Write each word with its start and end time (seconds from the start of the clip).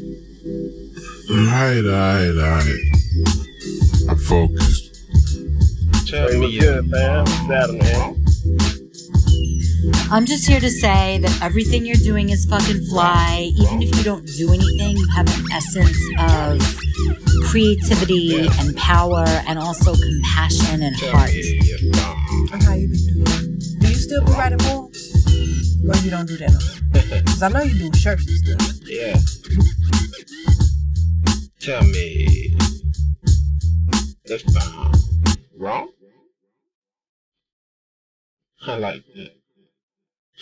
Alright, 0.00 1.84
alright, 1.84 2.36
alright. 2.36 2.80
I'm 4.08 4.18
focused. 4.18 5.04
Tell 6.08 6.28
Hey, 6.28 6.38
me, 6.40 6.58
uh, 6.58 6.62
good, 6.80 6.90
fam? 6.90 7.24
Better, 7.48 7.72
man. 7.74 8.24
I'm 10.10 10.26
just 10.26 10.48
here 10.48 10.58
to 10.58 10.68
say 10.70 11.18
that 11.18 11.38
everything 11.42 11.86
you're 11.86 11.94
doing 11.94 12.30
is 12.30 12.44
fucking 12.44 12.84
fly. 12.86 13.52
Even 13.56 13.82
if 13.82 13.96
you 13.96 14.02
don't 14.02 14.26
do 14.26 14.52
anything, 14.52 14.96
you 14.96 15.06
have 15.14 15.28
an 15.28 15.44
essence 15.52 15.96
of 16.18 16.60
creativity 17.44 18.48
and 18.58 18.76
power 18.76 19.24
and 19.46 19.60
also 19.60 19.94
compassion 19.94 20.82
and 20.82 20.96
heart. 20.96 21.30
me 21.30 21.60
your 21.62 21.78
thumb. 21.92 22.48
And 22.52 22.62
how 22.64 22.72
you 22.74 22.88
be 22.88 22.96
doing? 22.96 23.58
Do 23.78 23.88
you 23.88 23.94
still 23.94 24.24
be 24.24 24.32
writing 24.32 24.58
poems? 24.58 24.93
Or 25.86 25.96
you 25.98 26.10
don't 26.10 26.26
do 26.26 26.36
that 26.38 26.50
no 26.50 26.58
more? 26.58 27.20
Because 27.22 27.42
I 27.42 27.48
know 27.48 27.62
you 27.62 27.90
do 27.90 27.98
shirts 27.98 28.26
and 28.26 28.58
stuff. 28.58 28.78
Yeah. 28.84 29.16
Tell 31.60 31.82
me 31.82 32.56
if 34.24 34.44
I'm 34.56 34.92
wrong. 35.56 35.90
I 38.66 38.76
like 38.76 39.04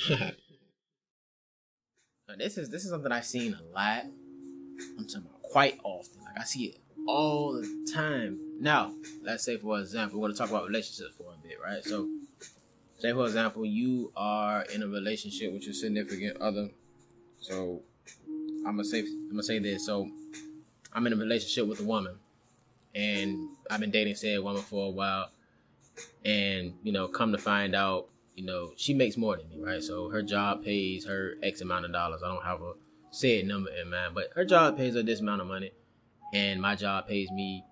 that. 0.09 0.35
Now, 2.29 2.38
this 2.38 2.57
is 2.57 2.71
this 2.71 2.85
is 2.85 2.91
something 2.91 3.13
I've 3.13 3.27
seen 3.27 3.52
a 3.52 3.74
lot. 3.74 4.05
I'm 4.99 5.07
talking 5.07 5.27
about 5.27 5.43
quite 5.43 5.79
often. 5.85 6.23
Like 6.24 6.38
I 6.41 6.45
see 6.45 6.65
it 6.65 6.77
all 7.07 7.52
the 7.52 7.93
time. 7.93 8.38
Now, 8.59 8.95
let's 9.23 9.45
say 9.45 9.59
for 9.59 9.79
example, 9.79 10.19
we're 10.19 10.29
gonna 10.29 10.38
talk 10.38 10.49
about 10.49 10.66
relationships 10.66 11.15
for 11.19 11.35
a 11.35 11.37
bit, 11.47 11.59
right? 11.63 11.85
So, 11.85 12.09
say 13.02 13.12
for 13.12 13.24
example, 13.27 13.66
you 13.66 14.12
are 14.16 14.62
in 14.74 14.83
a 14.83 14.87
relationship 14.87 15.52
with 15.52 15.65
your 15.65 15.74
significant 15.74 16.41
other. 16.41 16.70
So, 17.41 17.83
I'm 18.65 18.77
gonna 18.77 18.84
say 18.84 19.01
I'm 19.01 19.30
gonna 19.30 19.43
say 19.43 19.59
this. 19.59 19.84
So, 19.84 20.09
I'm 20.93 21.07
in 21.07 21.12
a 21.12 21.16
relationship 21.16 21.66
with 21.66 21.80
a 21.80 21.84
woman, 21.84 22.15
and 22.95 23.49
I've 23.68 23.80
been 23.80 23.90
dating 23.90 24.15
said 24.15 24.38
woman 24.40 24.62
for 24.62 24.87
a 24.87 24.90
while, 24.90 25.30
and 26.24 26.74
you 26.85 26.93
know, 26.93 27.09
come 27.09 27.32
to 27.32 27.38
find 27.38 27.74
out, 27.74 28.09
you 28.37 28.45
know, 28.45 28.73
she 28.77 28.95
makes 28.95 29.16
more 29.16 29.37
than 29.37 29.49
me, 29.49 29.59
right? 29.60 29.82
So 29.82 30.09
her 30.10 30.23
job 30.23 30.62
pays 30.62 31.05
her 31.07 31.34
X 31.43 31.60
amount 31.60 31.87
of 31.87 31.93
dollars. 31.93 32.23
I 32.24 32.29
don't 32.29 32.45
have 32.45 32.62
a 32.62 32.74
said 33.10 33.46
number 33.46 33.71
in 33.71 33.90
mind, 33.90 34.15
but 34.15 34.29
her 34.37 34.45
job 34.45 34.77
pays 34.77 34.95
her 34.95 35.02
this 35.02 35.21
amount 35.21 35.40
of 35.40 35.49
money, 35.49 35.73
and 36.32 36.62
my 36.62 36.77
job 36.77 37.09
pays 37.09 37.30
me 37.32 37.65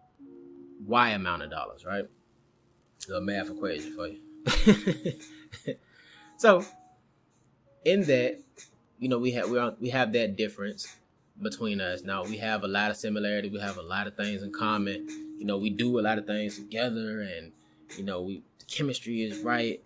Y 0.84 1.10
amount 1.10 1.42
of 1.42 1.50
dollars, 1.50 1.84
right? 1.84 2.06
the 3.08 3.20
math 3.20 3.50
equation 3.50 3.94
for 3.94 4.08
you. 4.08 4.18
so, 6.38 6.64
in 7.84 8.02
that, 8.02 8.41
you 8.98 9.08
know, 9.08 9.19
we 9.19 9.33
have 9.33 9.50
we 9.50 9.58
are, 9.58 9.74
we 9.80 9.91
have 9.91 10.12
that 10.12 10.36
difference 10.36 10.96
between 11.41 11.80
us. 11.80 12.02
Now 12.02 12.24
we 12.24 12.36
have 12.38 12.64
a 12.64 12.68
lot 12.68 12.91
of 12.91 12.96
similarity. 12.96 13.48
We 13.48 13.61
have 13.61 13.78
a 13.78 13.83
lot 13.83 14.06
of 14.06 14.16
things 14.16 14.42
in 14.42 14.52
common. 14.52 15.08
You 15.38 15.46
know, 15.46 15.56
we 15.56 15.70
do 15.70 15.98
a 15.98 16.02
lot 16.02 16.18
of 16.18 16.27
things 16.27 16.56
together, 16.56 17.22
and 17.22 17.52
you 17.96 18.05
know, 18.05 18.22
we 18.22 18.42
the 18.58 18.64
chemistry 18.66 19.22
is 19.22 19.41
right. 19.41 19.80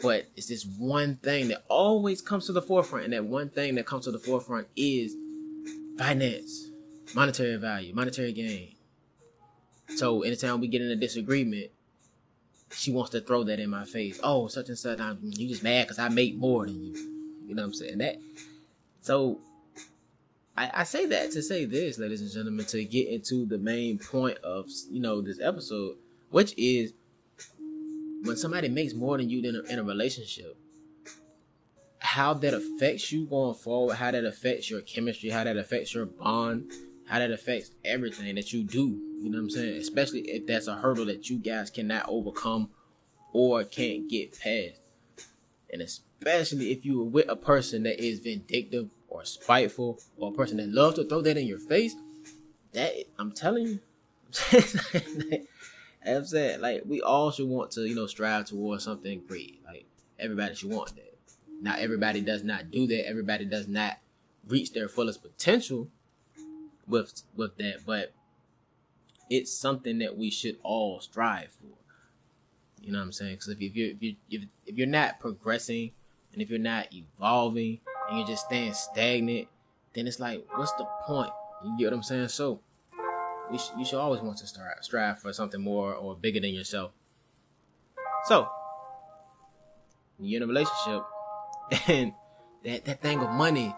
But 0.00 0.26
it's 0.36 0.46
this 0.46 0.64
one 0.64 1.16
thing 1.16 1.48
that 1.48 1.64
always 1.68 2.20
comes 2.20 2.46
to 2.46 2.52
the 2.52 2.62
forefront, 2.62 3.04
and 3.04 3.12
that 3.14 3.24
one 3.24 3.50
thing 3.50 3.74
that 3.76 3.86
comes 3.86 4.04
to 4.04 4.12
the 4.12 4.18
forefront 4.18 4.68
is 4.76 5.16
finance, 5.96 6.70
monetary 7.14 7.56
value, 7.56 7.94
monetary 7.94 8.32
gain. 8.32 8.74
So 9.96 10.22
anytime 10.22 10.60
we 10.60 10.68
get 10.68 10.82
in 10.82 10.90
a 10.90 10.96
disagreement, 10.96 11.70
she 12.72 12.92
wants 12.92 13.10
to 13.10 13.20
throw 13.20 13.44
that 13.44 13.60
in 13.60 13.70
my 13.70 13.84
face. 13.84 14.20
Oh, 14.22 14.46
such 14.48 14.68
and 14.68 14.78
such, 14.78 15.00
I'm, 15.00 15.18
you 15.22 15.48
just 15.48 15.62
mad 15.62 15.86
because 15.86 15.98
I 15.98 16.08
make 16.08 16.36
more 16.36 16.66
than 16.66 16.82
you. 16.82 16.94
You 17.46 17.54
know 17.54 17.62
what 17.62 17.68
I'm 17.68 17.74
saying? 17.74 17.98
That. 17.98 18.16
So 19.00 19.40
I, 20.56 20.70
I 20.74 20.84
say 20.84 21.06
that 21.06 21.30
to 21.32 21.42
say 21.42 21.64
this, 21.64 21.98
ladies 21.98 22.20
and 22.20 22.30
gentlemen, 22.30 22.66
to 22.66 22.84
get 22.84 23.08
into 23.08 23.46
the 23.46 23.58
main 23.58 23.98
point 23.98 24.38
of 24.38 24.66
you 24.90 25.00
know 25.00 25.22
this 25.22 25.40
episode, 25.40 25.96
which 26.30 26.52
is 26.58 26.92
when 28.22 28.36
somebody 28.36 28.68
makes 28.68 28.92
more 28.92 29.16
than 29.16 29.30
you 29.30 29.48
in 29.48 29.56
a, 29.56 29.72
in 29.72 29.78
a 29.78 29.84
relationship, 29.84 30.56
how 32.00 32.34
that 32.34 32.54
affects 32.54 33.12
you 33.12 33.24
going 33.26 33.54
forward, 33.54 33.94
how 33.94 34.10
that 34.10 34.24
affects 34.24 34.68
your 34.68 34.80
chemistry, 34.80 35.30
how 35.30 35.44
that 35.44 35.56
affects 35.56 35.94
your 35.94 36.06
bond, 36.06 36.70
how 37.06 37.18
that 37.18 37.30
affects 37.30 37.70
everything 37.84 38.34
that 38.34 38.52
you 38.52 38.64
do. 38.64 39.07
You 39.20 39.30
know 39.30 39.38
what 39.38 39.44
I'm 39.44 39.50
saying? 39.50 39.76
Especially 39.78 40.20
if 40.20 40.46
that's 40.46 40.68
a 40.68 40.76
hurdle 40.76 41.06
that 41.06 41.28
you 41.28 41.38
guys 41.38 41.70
cannot 41.70 42.06
overcome 42.08 42.70
or 43.32 43.64
can't 43.64 44.08
get 44.08 44.38
past. 44.38 44.80
And 45.70 45.82
especially 45.82 46.70
if 46.70 46.84
you 46.84 47.00
are 47.02 47.04
with 47.04 47.28
a 47.28 47.36
person 47.36 47.82
that 47.82 48.02
is 48.02 48.20
vindictive 48.20 48.90
or 49.08 49.24
spiteful 49.24 50.00
or 50.16 50.30
a 50.30 50.34
person 50.34 50.58
that 50.58 50.68
loves 50.68 50.96
to 50.96 51.04
throw 51.04 51.20
that 51.22 51.36
in 51.36 51.46
your 51.46 51.58
face, 51.58 51.94
that 52.72 52.92
I'm 53.18 53.32
telling 53.32 53.66
you, 53.66 53.80
I'm 56.06 56.24
saying 56.24 56.60
like 56.60 56.82
we 56.86 57.00
all 57.02 57.30
should 57.30 57.48
want 57.48 57.70
to 57.72 57.82
you 57.82 57.94
know 57.94 58.06
strive 58.06 58.46
towards 58.46 58.84
something 58.84 59.22
great. 59.26 59.60
Like 59.64 59.86
everybody 60.18 60.54
should 60.54 60.70
want 60.70 60.94
that. 60.96 61.18
Now 61.60 61.76
everybody 61.76 62.20
does 62.20 62.44
not 62.44 62.70
do 62.70 62.86
that. 62.86 63.08
Everybody 63.08 63.44
does 63.44 63.68
not 63.68 63.98
reach 64.46 64.72
their 64.72 64.88
fullest 64.88 65.22
potential 65.22 65.88
with 66.86 67.22
with 67.34 67.56
that, 67.56 67.80
but 67.86 68.12
it's 69.30 69.52
something 69.52 69.98
that 69.98 70.16
we 70.16 70.30
should 70.30 70.56
all 70.62 71.00
strive 71.00 71.50
for. 71.52 71.76
You 72.80 72.92
know 72.92 72.98
what 72.98 73.04
I'm 73.04 73.12
saying? 73.12 73.34
Because 73.34 73.48
if, 73.48 73.60
you 73.60 73.70
if 73.70 74.02
you 74.02 74.16
if, 74.30 74.42
if 74.66 74.76
you're 74.76 74.86
not 74.86 75.20
progressing 75.20 75.92
and 76.32 76.40
if 76.40 76.50
you're 76.50 76.58
not 76.58 76.88
evolving 76.92 77.80
and 78.08 78.18
you're 78.18 78.26
just 78.26 78.46
staying 78.46 78.74
stagnant, 78.74 79.48
then 79.94 80.06
it's 80.06 80.20
like, 80.20 80.44
what's 80.54 80.72
the 80.72 80.86
point? 81.04 81.30
You 81.64 81.76
get 81.78 81.86
what 81.86 81.94
I'm 81.94 82.02
saying? 82.02 82.28
So, 82.28 82.60
we 83.50 83.58
sh- 83.58 83.72
you 83.76 83.84
should 83.84 83.98
always 83.98 84.20
want 84.20 84.38
to 84.38 84.46
strive, 84.46 84.76
strive 84.82 85.18
for 85.18 85.32
something 85.32 85.60
more 85.60 85.94
or 85.94 86.14
bigger 86.14 86.40
than 86.40 86.54
yourself. 86.54 86.92
So, 88.24 88.48
you're 90.20 90.38
in 90.38 90.42
a 90.42 90.46
relationship, 90.46 91.02
and 91.88 92.12
that 92.64 92.84
that 92.84 93.02
thing 93.02 93.20
of 93.20 93.30
money 93.30 93.74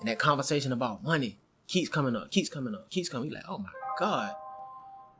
and 0.00 0.08
that 0.08 0.18
conversation 0.18 0.72
about 0.72 1.02
money 1.02 1.38
keeps 1.66 1.88
coming 1.88 2.16
up, 2.16 2.30
keeps 2.30 2.48
coming 2.48 2.74
up, 2.74 2.90
keeps 2.90 3.08
coming. 3.08 3.30
You're 3.30 3.38
like, 3.38 3.48
oh 3.48 3.58
my 3.58 3.70
god, 3.98 4.34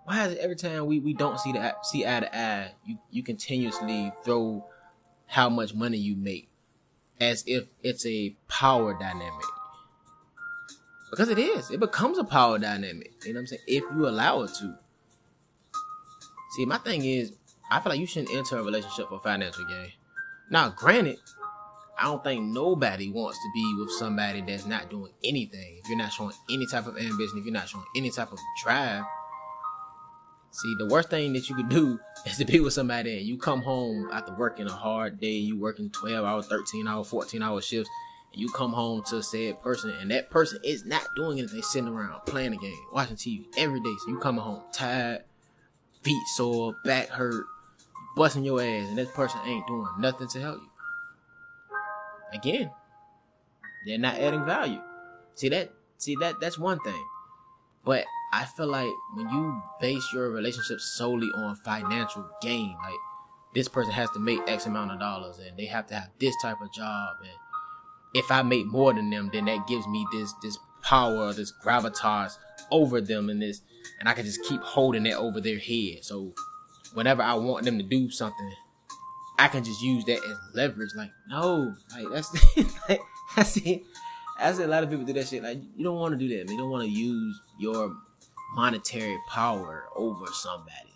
why 0.05 0.27
is 0.27 0.33
it 0.35 0.39
every 0.39 0.57
time 0.57 0.87
we, 0.87 1.01
we 1.01 1.15
don't 1.15 1.39
see 1.41 1.53
the 1.53 1.75
see 1.83 2.07
eye 2.07 2.21
to 2.21 2.39
eye, 2.39 2.73
you 2.85 2.99
you 3.11 3.23
continuously 3.23 4.13
throw 4.25 4.67
how 5.27 5.49
much 5.49 5.75
money 5.75 5.97
you 5.97 6.15
make 6.17 6.49
as 7.21 7.45
if 7.47 7.69
it's 7.83 8.05
a 8.07 8.37
power 8.49 8.95
dynamic. 8.99 9.45
Because 11.11 11.29
it 11.29 11.39
is. 11.39 11.71
It 11.71 11.81
becomes 11.81 12.19
a 12.19 12.25
power 12.25 12.59
dynamic. 12.59 13.13
You 13.25 13.33
know 13.33 13.39
what 13.39 13.43
I'm 13.43 13.47
saying? 13.47 13.63
If 13.67 13.85
you 13.95 14.09
allow 14.09 14.43
it 14.43 14.51
to. 14.61 14.75
See, 16.57 16.67
my 16.67 16.79
thing 16.79 17.05
is, 17.05 17.33
I 17.71 17.81
feel 17.81 17.91
like 17.91 18.01
you 18.01 18.07
shouldn't 18.07 18.35
enter 18.35 18.59
a 18.59 18.63
relationship 18.63 19.09
for 19.09 19.21
financial 19.21 19.65
gain. 19.65 19.93
Now, 20.51 20.71
granted, 20.71 21.19
I 21.99 22.05
don't 22.05 22.23
think 22.23 22.45
nobody 22.45 23.11
wants 23.11 23.39
to 23.39 23.51
be 23.55 23.77
with 23.79 23.93
somebody 23.93 24.41
that's 24.41 24.67
not 24.67 24.91
doing 24.91 25.13
anything. 25.23 25.81
If 25.83 25.89
you're 25.89 25.99
not 25.99 26.13
showing 26.13 26.35
any 26.51 26.67
type 26.67 26.87
of 26.87 26.97
ambition, 26.97 27.39
if 27.39 27.45
you're 27.45 27.53
not 27.53 27.69
showing 27.69 27.87
any 27.97 28.11
type 28.11 28.33
of 28.33 28.39
drive. 28.63 29.05
See, 30.55 30.77
the 30.77 30.87
worst 30.87 31.11
thing 31.11 31.33
that 31.33 31.49
you 31.49 31.57
could 31.57 31.69
do 31.69 31.99
is 32.27 32.37
to 32.39 32.45
be 32.45 32.61
with 32.61 32.73
somebody 32.73 33.19
and 33.19 33.27
you 33.27 33.37
come 33.37 33.61
home 33.61 34.09
after 34.13 34.33
working 34.35 34.69
a 34.69 34.73
hard 34.73 35.19
day, 35.19 35.33
you 35.33 35.59
working 35.59 35.91
12 35.91 36.25
hour, 36.25 36.43
13 36.43 36.87
hour, 36.87 37.03
14 37.03 37.43
hour 37.43 37.61
shifts, 37.61 37.91
and 38.33 38.41
you 38.41 38.49
come 38.51 38.73
home 38.73 39.03
to 39.07 39.17
a 39.17 39.23
said 39.23 39.61
person 39.63 39.91
and 40.01 40.13
that 40.13 40.31
person 40.31 40.61
is 40.63 40.85
not 40.85 41.03
doing 41.17 41.41
anything, 41.41 41.61
sitting 41.63 41.89
around 41.89 42.25
playing 42.27 42.53
a 42.53 42.57
game, 42.57 42.79
watching 42.93 43.17
TV 43.17 43.47
every 43.57 43.81
day. 43.81 43.95
So 44.05 44.11
you 44.11 44.19
coming 44.21 44.43
home 44.43 44.63
tired, 44.73 45.25
feet 46.03 46.23
sore, 46.37 46.77
back 46.85 47.09
hurt, 47.09 47.47
busting 48.15 48.45
your 48.45 48.61
ass, 48.61 48.89
and 48.89 48.99
that 48.99 49.13
person 49.13 49.41
ain't 49.47 49.67
doing 49.67 49.89
nothing 49.99 50.29
to 50.29 50.41
help 50.41 50.61
you. 50.63 52.39
Again, 52.39 52.71
they're 53.89 53.99
not 53.99 54.21
adding 54.21 54.45
value. 54.45 54.81
See 55.35 55.49
that? 55.49 55.73
See 55.99 56.15
that? 56.21 56.37
That's 56.41 56.61
one 56.61 56.79
thing. 56.79 57.05
But 57.85 58.05
I 58.35 58.47
feel 58.47 58.67
like 58.67 58.93
when 59.15 59.29
you 59.29 59.63
base 59.81 60.13
your 60.13 60.29
relationship 60.31 60.81
solely 60.81 61.29
on 61.37 61.55
financial 61.55 62.29
gain, 62.43 62.77
like 62.83 62.99
this 63.55 63.69
person 63.69 63.93
has 63.93 64.11
to 64.11 64.19
make 64.19 64.41
X 64.49 64.67
amount 64.67 64.91
of 64.91 64.99
dollars 64.99 65.39
and 65.39 65.57
they 65.57 65.67
have 65.67 65.87
to 65.87 65.95
have 65.95 66.11
this 66.19 66.35
type 66.43 66.61
of 66.61 66.73
job, 66.73 67.15
and 67.21 67.31
if 68.13 68.33
I 68.33 68.43
make 68.43 68.67
more 68.67 68.93
than 68.93 69.09
them, 69.09 69.31
then 69.33 69.45
that 69.45 69.69
gives 69.69 69.87
me 69.87 70.05
this 70.11 70.33
this 70.43 70.59
power, 70.83 71.33
this 71.33 71.53
gravitas 71.65 72.37
over 72.73 73.01
them, 73.01 73.31
and 73.31 73.41
this, 73.41 73.63
and 74.01 74.09
I 74.09 74.15
can 74.15 74.25
just 74.25 74.43
keep 74.43 74.61
holding 74.63 75.07
it 75.07 75.15
over 75.15 75.41
their 75.41 75.61
head. 75.61 76.03
So 76.03 76.35
whenever 76.93 77.23
I 77.23 77.35
want 77.35 77.65
them 77.65 77.79
to 77.79 77.85
do 77.85 78.11
something, 78.11 78.53
I 79.39 79.47
can 79.47 79.63
just 79.63 79.81
use 79.81 80.05
that 80.07 80.19
as 80.19 80.39
leverage. 80.55 80.91
Like 80.97 81.13
no, 81.29 81.73
like 81.97 82.07
that's 82.13 82.57
like, 82.89 83.01
I 83.37 83.45
see. 83.45 83.85
I 84.37 84.53
see 84.53 84.65
a 84.65 84.67
lot 84.67 84.83
of 84.83 84.91
people 84.91 85.05
do 85.05 85.13
that 85.13 85.29
shit. 85.29 85.45
Like 85.45 85.59
you 85.77 85.85
don't 85.85 86.01
want 86.01 86.19
to 86.19 86.19
do 86.19 86.37
that. 86.37 86.51
You 86.51 86.59
don't 86.59 86.71
want 86.71 86.83
to 86.83 86.91
use 86.91 87.41
your 87.61 87.95
monetary 88.55 89.19
power 89.29 89.87
over 89.97 90.27
somebody 90.33 90.95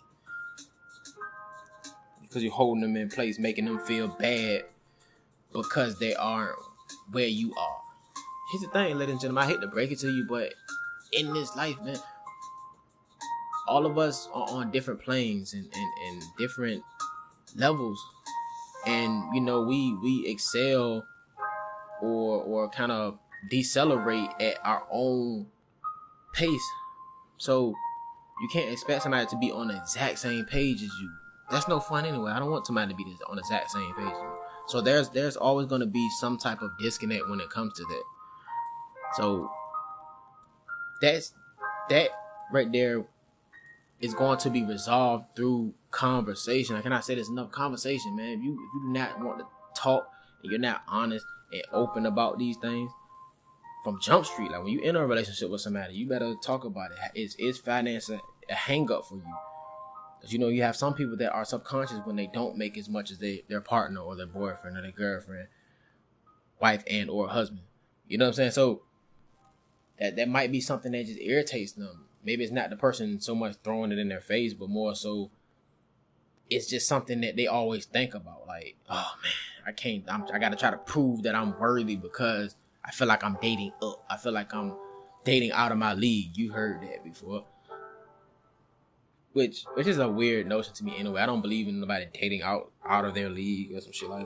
because 2.21 2.43
you're 2.43 2.53
holding 2.53 2.81
them 2.81 2.95
in 2.95 3.09
place, 3.09 3.39
making 3.39 3.65
them 3.65 3.79
feel 3.79 4.07
bad 4.07 4.63
because 5.51 5.97
they 5.99 6.13
aren't 6.15 6.55
where 7.11 7.27
you 7.27 7.53
are. 7.55 7.81
here's 8.51 8.61
the 8.61 8.69
thing, 8.69 8.97
ladies 8.97 9.13
and 9.13 9.21
gentlemen. 9.21 9.43
I 9.43 9.47
hate 9.47 9.61
to 9.61 9.67
break 9.67 9.91
it 9.91 9.99
to 9.99 10.07
you, 10.07 10.25
but 10.29 10.53
in 11.11 11.33
this 11.33 11.55
life, 11.55 11.75
man, 11.81 11.97
all 13.67 13.85
of 13.85 13.97
us 13.97 14.27
are 14.33 14.47
on 14.49 14.71
different 14.71 15.01
planes 15.01 15.53
and, 15.53 15.65
and, 15.73 15.91
and 16.07 16.23
different 16.37 16.83
levels. 17.55 17.99
And 18.85 19.23
you 19.33 19.41
know, 19.41 19.61
we 19.61 19.93
we 19.95 20.27
excel 20.27 21.05
or 22.01 22.43
or 22.43 22.69
kind 22.69 22.91
of 22.91 23.17
decelerate 23.49 24.29
at 24.39 24.55
our 24.63 24.85
own 24.91 25.47
pace. 26.33 26.71
So 27.39 27.73
you 28.41 28.47
can't 28.49 28.69
expect 28.69 29.03
somebody 29.03 29.25
to 29.27 29.37
be 29.37 29.51
on 29.51 29.69
the 29.69 29.77
exact 29.77 30.19
same 30.19 30.45
page 30.45 30.83
as 30.83 30.91
you. 31.01 31.11
That's 31.49 31.67
no 31.67 31.79
fun 31.79 32.05
anyway. 32.05 32.31
I 32.31 32.39
don't 32.39 32.51
want 32.51 32.67
somebody 32.67 32.91
to 32.91 32.95
be 32.95 33.03
on 33.27 33.37
the 33.37 33.41
exact 33.41 33.71
same 33.71 33.93
page. 33.95 34.13
So 34.67 34.81
there's 34.81 35.09
there's 35.09 35.35
always 35.35 35.65
going 35.65 35.81
to 35.81 35.87
be 35.87 36.07
some 36.19 36.37
type 36.37 36.61
of 36.61 36.71
disconnect 36.77 37.27
when 37.27 37.39
it 37.39 37.49
comes 37.49 37.73
to 37.73 37.83
that. 37.83 38.03
So 39.15 39.49
that's 41.01 41.33
that 41.89 42.09
right 42.51 42.71
there 42.71 43.05
is 43.99 44.13
going 44.13 44.37
to 44.39 44.49
be 44.49 44.63
resolved 44.63 45.35
through 45.35 45.73
conversation. 45.91 46.75
I 46.75 46.81
cannot 46.81 47.03
say 47.03 47.15
there's 47.15 47.29
enough 47.29 47.51
conversation, 47.51 48.15
man. 48.15 48.37
If 48.37 48.43
you 48.43 48.53
if 48.53 48.73
you 48.75 48.81
do 48.83 48.93
not 48.93 49.19
want 49.19 49.39
to 49.39 49.45
talk 49.75 50.07
and 50.43 50.51
you're 50.51 50.59
not 50.59 50.83
honest 50.87 51.25
and 51.51 51.63
open 51.73 52.05
about 52.05 52.37
these 52.37 52.57
things 52.57 52.91
from 53.83 53.99
Jump 54.01 54.25
Street, 54.25 54.51
like 54.51 54.63
when 54.63 54.73
you 54.73 54.81
enter 54.81 55.03
a 55.03 55.07
relationship 55.07 55.49
with 55.49 55.61
somebody, 55.61 55.93
you 55.93 56.07
better 56.07 56.35
talk 56.43 56.65
about 56.65 56.91
it. 56.91 56.97
Is 57.19 57.35
is 57.35 57.57
finance 57.57 58.09
a, 58.09 58.19
a 58.49 58.53
hang 58.53 58.91
up 58.91 59.05
for 59.05 59.15
you? 59.15 59.35
Because 60.17 60.33
you 60.33 60.39
know 60.39 60.49
you 60.49 60.63
have 60.63 60.75
some 60.75 60.93
people 60.93 61.15
that 61.17 61.31
are 61.31 61.45
subconscious 61.45 61.99
when 62.03 62.15
they 62.15 62.27
don't 62.27 62.57
make 62.57 62.77
as 62.77 62.89
much 62.89 63.09
as 63.11 63.19
they 63.19 63.43
their 63.47 63.61
partner 63.61 64.01
or 64.01 64.15
their 64.15 64.27
boyfriend 64.27 64.77
or 64.77 64.81
their 64.81 64.91
girlfriend, 64.91 65.47
wife 66.59 66.83
and 66.89 67.09
or 67.09 67.29
husband. 67.29 67.61
You 68.07 68.17
know 68.17 68.25
what 68.25 68.29
I'm 68.29 68.35
saying? 68.35 68.51
So 68.51 68.81
that 69.99 70.15
that 70.17 70.27
might 70.27 70.51
be 70.51 70.59
something 70.59 70.91
that 70.91 71.05
just 71.05 71.21
irritates 71.21 71.73
them. 71.73 72.05
Maybe 72.23 72.43
it's 72.43 72.51
not 72.51 72.69
the 72.69 72.75
person 72.75 73.21
so 73.21 73.33
much 73.33 73.55
throwing 73.63 73.93
it 73.93 73.99
in 73.99 74.09
their 74.09 74.19
face, 74.19 74.53
but 74.53 74.69
more 74.69 74.93
so 74.93 75.31
it's 76.49 76.67
just 76.67 76.87
something 76.87 77.21
that 77.21 77.35
they 77.35 77.47
always 77.47 77.85
think 77.85 78.13
about. 78.13 78.47
Like, 78.47 78.75
oh 78.89 79.13
man, 79.21 79.67
I 79.67 79.71
can't. 79.71 80.03
I'm, 80.07 80.25
I 80.33 80.39
got 80.39 80.49
to 80.49 80.57
try 80.57 80.71
to 80.71 80.77
prove 80.77 81.23
that 81.23 81.35
I'm 81.35 81.57
worthy 81.59 81.95
because 81.95 82.55
I 82.83 82.91
feel 82.91 83.07
like 83.07 83.23
I'm 83.23 83.37
dating 83.41 83.73
up. 83.81 84.03
I 84.09 84.17
feel 84.17 84.31
like 84.31 84.53
I'm 84.53 84.75
dating 85.23 85.51
out 85.51 85.71
of 85.71 85.77
my 85.77 85.93
league. 85.93 86.37
You 86.37 86.51
heard 86.51 86.81
that 86.81 87.03
before. 87.03 87.45
Which 89.33 89.65
which 89.75 89.87
is 89.87 89.99
a 89.99 90.07
weird 90.07 90.47
notion 90.47 90.73
to 90.73 90.83
me 90.83 90.97
anyway. 90.97 91.21
I 91.21 91.25
don't 91.25 91.41
believe 91.41 91.67
in 91.67 91.79
nobody 91.79 92.07
dating 92.13 92.41
out 92.41 92.71
out 92.87 93.05
of 93.05 93.13
their 93.13 93.29
league 93.29 93.71
or 93.73 93.81
some 93.81 93.91
shit 93.91 94.09
like 94.09 94.25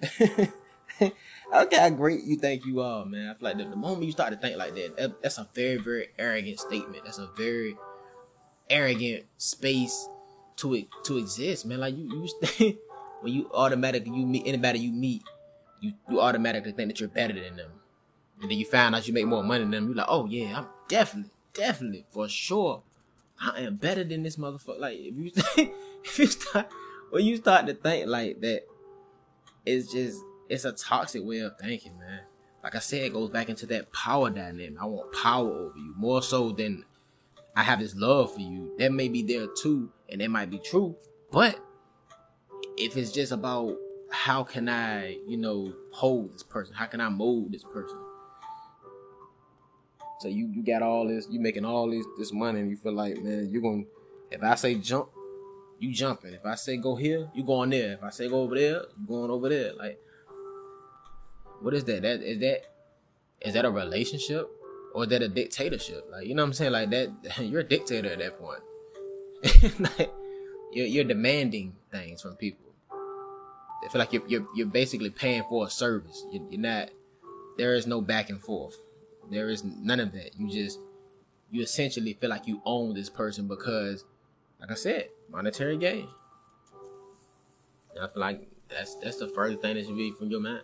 that. 0.00 0.52
okay, 1.54 1.76
how 1.76 1.90
great 1.90 2.24
you 2.24 2.36
think 2.36 2.64
you 2.64 2.80
are, 2.80 3.04
man. 3.04 3.30
I 3.30 3.34
feel 3.34 3.48
like 3.48 3.58
the, 3.58 3.64
the 3.64 3.76
moment 3.76 4.04
you 4.04 4.12
start 4.12 4.32
to 4.32 4.38
think 4.38 4.56
like 4.56 4.74
that, 4.74 4.96
that, 4.96 5.22
that's 5.22 5.38
a 5.38 5.48
very, 5.54 5.76
very 5.76 6.08
arrogant 6.18 6.60
statement. 6.60 7.04
That's 7.04 7.18
a 7.18 7.28
very 7.36 7.76
arrogant 8.70 9.24
space 9.38 10.08
to 10.56 10.84
to 11.04 11.18
exist, 11.18 11.66
man. 11.66 11.80
Like 11.80 11.96
you, 11.96 12.28
you 12.60 12.78
when 13.20 13.32
you 13.32 13.50
automatically 13.52 14.12
you 14.12 14.26
meet 14.26 14.46
anybody 14.46 14.80
you 14.80 14.92
meet, 14.92 15.22
you 15.80 15.92
you 16.08 16.20
automatically 16.20 16.72
think 16.72 16.88
that 16.88 17.00
you're 17.00 17.08
better 17.08 17.34
than 17.34 17.56
them, 17.56 17.70
and 18.40 18.50
then 18.50 18.58
you 18.58 18.64
find 18.64 18.94
out 18.94 19.06
you 19.06 19.14
make 19.14 19.26
more 19.26 19.42
money 19.42 19.64
than 19.64 19.70
them. 19.70 19.86
You're 19.86 19.96
like, 19.96 20.06
oh 20.08 20.26
yeah, 20.26 20.58
I'm 20.58 20.66
definitely, 20.88 21.32
definitely 21.52 22.06
for 22.10 22.28
sure, 22.28 22.82
I 23.40 23.60
am 23.60 23.76
better 23.76 24.04
than 24.04 24.22
this 24.22 24.36
motherfucker. 24.36 24.80
Like 24.80 24.98
if 24.98 25.14
you 25.16 25.32
if 26.04 26.18
you 26.18 26.26
start 26.26 26.68
when 27.10 27.24
you 27.24 27.36
start 27.36 27.66
to 27.66 27.74
think 27.74 28.08
like 28.08 28.40
that, 28.40 28.62
it's 29.64 29.92
just 29.92 30.22
it's 30.48 30.64
a 30.64 30.72
toxic 30.72 31.24
way 31.24 31.40
of 31.40 31.58
thinking, 31.58 31.98
man. 31.98 32.20
Like 32.62 32.74
I 32.74 32.80
said, 32.80 33.02
it 33.02 33.12
goes 33.12 33.30
back 33.30 33.48
into 33.48 33.66
that 33.66 33.92
power 33.92 34.30
dynamic. 34.30 34.80
I 34.80 34.86
want 34.86 35.12
power 35.12 35.48
over 35.48 35.78
you 35.78 35.94
more 35.96 36.22
so 36.22 36.50
than 36.50 36.84
I 37.54 37.62
have 37.62 37.78
this 37.80 37.94
love 37.94 38.34
for 38.34 38.40
you. 38.40 38.74
That 38.78 38.92
may 38.92 39.08
be 39.08 39.22
there 39.22 39.46
too, 39.46 39.90
and 40.08 40.20
it 40.20 40.28
might 40.28 40.50
be 40.50 40.58
true. 40.58 40.96
But 41.30 41.58
if 42.76 42.96
it's 42.96 43.12
just 43.12 43.32
about 43.32 43.76
how 44.10 44.42
can 44.42 44.68
I, 44.68 45.18
you 45.26 45.36
know, 45.36 45.72
hold 45.92 46.32
this 46.32 46.42
person? 46.42 46.74
How 46.74 46.86
can 46.86 47.00
I 47.00 47.08
mold 47.08 47.52
this 47.52 47.64
person? 47.64 47.98
So 50.20 50.28
you 50.28 50.48
you 50.52 50.64
got 50.64 50.82
all 50.82 51.06
this, 51.06 51.28
you 51.30 51.40
making 51.40 51.64
all 51.64 51.90
this 51.90 52.04
this 52.18 52.32
money, 52.32 52.60
and 52.60 52.70
you 52.70 52.76
feel 52.76 52.92
like, 52.92 53.22
man, 53.22 53.48
you're 53.50 53.62
gonna. 53.62 53.84
If 54.30 54.42
I 54.42 54.56
say 54.56 54.74
jump, 54.74 55.08
you 55.78 55.92
jumping. 55.92 56.34
If 56.34 56.44
I 56.44 56.56
say 56.56 56.76
go 56.76 56.96
here, 56.96 57.30
you 57.34 57.44
going 57.44 57.70
there. 57.70 57.92
If 57.92 58.02
I 58.02 58.10
say 58.10 58.28
go 58.28 58.42
over 58.42 58.56
there, 58.56 58.82
you 58.98 59.06
going 59.06 59.30
over 59.30 59.48
there. 59.48 59.74
Like, 59.74 59.98
what 61.60 61.74
is 61.74 61.84
that? 61.84 62.02
That 62.02 62.20
is 62.22 62.38
that 62.40 62.62
is 63.40 63.54
that 63.54 63.64
a 63.64 63.70
relationship 63.70 64.50
or 64.94 65.04
is 65.04 65.10
that 65.10 65.22
a 65.22 65.28
dictatorship? 65.28 66.08
Like, 66.10 66.26
you 66.26 66.34
know 66.34 66.42
what 66.42 66.48
I'm 66.48 66.52
saying? 66.54 66.72
Like 66.72 66.90
that, 66.90 67.10
you're 67.38 67.60
a 67.60 67.64
dictator 67.64 68.10
at 68.10 68.18
that 68.18 68.38
point. 68.38 68.60
like, 69.98 70.10
you're, 70.72 70.86
you're 70.86 71.04
demanding 71.04 71.76
things 71.92 72.22
from 72.22 72.34
people. 72.36 72.67
I 73.84 73.88
feel 73.88 73.98
like 74.00 74.12
you're, 74.12 74.26
you're, 74.26 74.46
you're 74.54 74.66
basically 74.66 75.10
paying 75.10 75.44
for 75.48 75.66
a 75.66 75.70
service. 75.70 76.24
You're, 76.32 76.44
you're 76.50 76.60
not. 76.60 76.90
There 77.56 77.74
is 77.74 77.86
no 77.86 78.00
back 78.00 78.30
and 78.30 78.40
forth. 78.40 78.76
There 79.30 79.48
is 79.48 79.64
none 79.64 80.00
of 80.00 80.12
that. 80.12 80.38
You 80.38 80.48
just 80.48 80.78
you 81.50 81.62
essentially 81.62 82.14
feel 82.14 82.30
like 82.30 82.46
you 82.46 82.60
own 82.64 82.94
this 82.94 83.08
person 83.08 83.46
because, 83.46 84.04
like 84.60 84.70
I 84.70 84.74
said, 84.74 85.08
monetary 85.30 85.76
gain. 85.76 86.08
And 87.94 88.04
I 88.04 88.08
feel 88.08 88.20
like 88.20 88.48
that's 88.68 88.96
that's 88.96 89.18
the 89.18 89.28
first 89.28 89.60
thing 89.60 89.74
that 89.74 89.86
should 89.86 89.96
be 89.96 90.12
from 90.12 90.30
your 90.30 90.40
mind. 90.40 90.62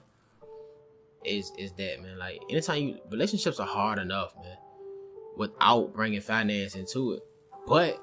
Is 1.25 1.53
is 1.59 1.73
that 1.73 2.03
man? 2.03 2.19
Like 2.19 2.43
anytime 2.51 2.83
you 2.83 2.99
relationships 3.11 3.59
are 3.61 3.67
hard 3.67 3.99
enough, 3.99 4.35
man, 4.37 4.57
without 5.37 5.95
bringing 5.95 6.21
finance 6.21 6.75
into 6.75 7.13
it. 7.13 7.23
But 7.67 7.99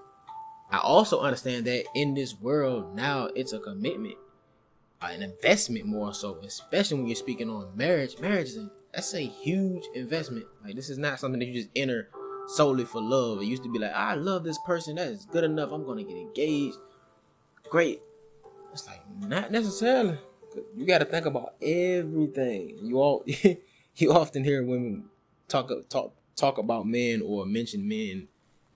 I 0.72 0.80
also 0.80 1.19
understand 1.19 1.66
that 1.66 1.86
in 1.94 2.14
this 2.14 2.40
world 2.40 2.96
now, 2.96 3.25
it's 3.36 3.54
a 3.54 3.60
commitment, 3.60 4.16
Uh, 5.01 5.07
an 5.07 5.24
investment 5.24 5.86
more 5.86 6.13
so, 6.13 6.38
especially 6.45 6.98
when 6.98 7.07
you're 7.07 7.15
speaking 7.15 7.50
on 7.50 7.75
marriage. 7.75 8.19
Marriage 8.19 8.50
is 8.50 8.57
a, 8.57 8.69
that's 8.94 9.13
a 9.15 9.21
huge 9.21 9.83
investment. 9.95 10.45
Like 10.63 10.75
this 10.75 10.89
is 10.89 10.98
not 10.98 11.19
something 11.19 11.39
that 11.39 11.45
you 11.45 11.53
just 11.53 11.69
enter 11.75 12.09
solely 12.48 12.86
for 12.86 13.01
love. 13.01 13.42
It 13.42 13.45
used 13.45 13.63
to 13.63 13.71
be 13.71 13.80
like, 13.80 13.94
I 13.94 14.13
love 14.13 14.44
this 14.44 14.59
person, 14.65 14.95
that 14.95 15.07
is 15.07 15.25
good 15.25 15.44
enough. 15.44 15.71
I'm 15.71 15.86
gonna 15.86 16.03
get 16.03 16.18
engaged. 16.18 16.77
Great. 17.69 18.01
It's 18.74 18.88
like 18.88 19.01
not 19.21 19.51
necessarily. 19.51 20.18
You 20.75 20.86
got 20.86 20.98
to 20.98 21.06
think 21.06 21.25
about 21.25 21.54
everything. 21.62 22.77
You 22.81 22.97
all, 23.00 23.24
you 23.95 24.12
often 24.12 24.44
hear 24.44 24.63
women 24.63 25.06
talk 25.47 25.69
talk 25.89 26.13
talk 26.36 26.57
about 26.57 26.85
men 26.85 27.21
or 27.26 27.45
mention 27.45 27.87
men 27.87 28.28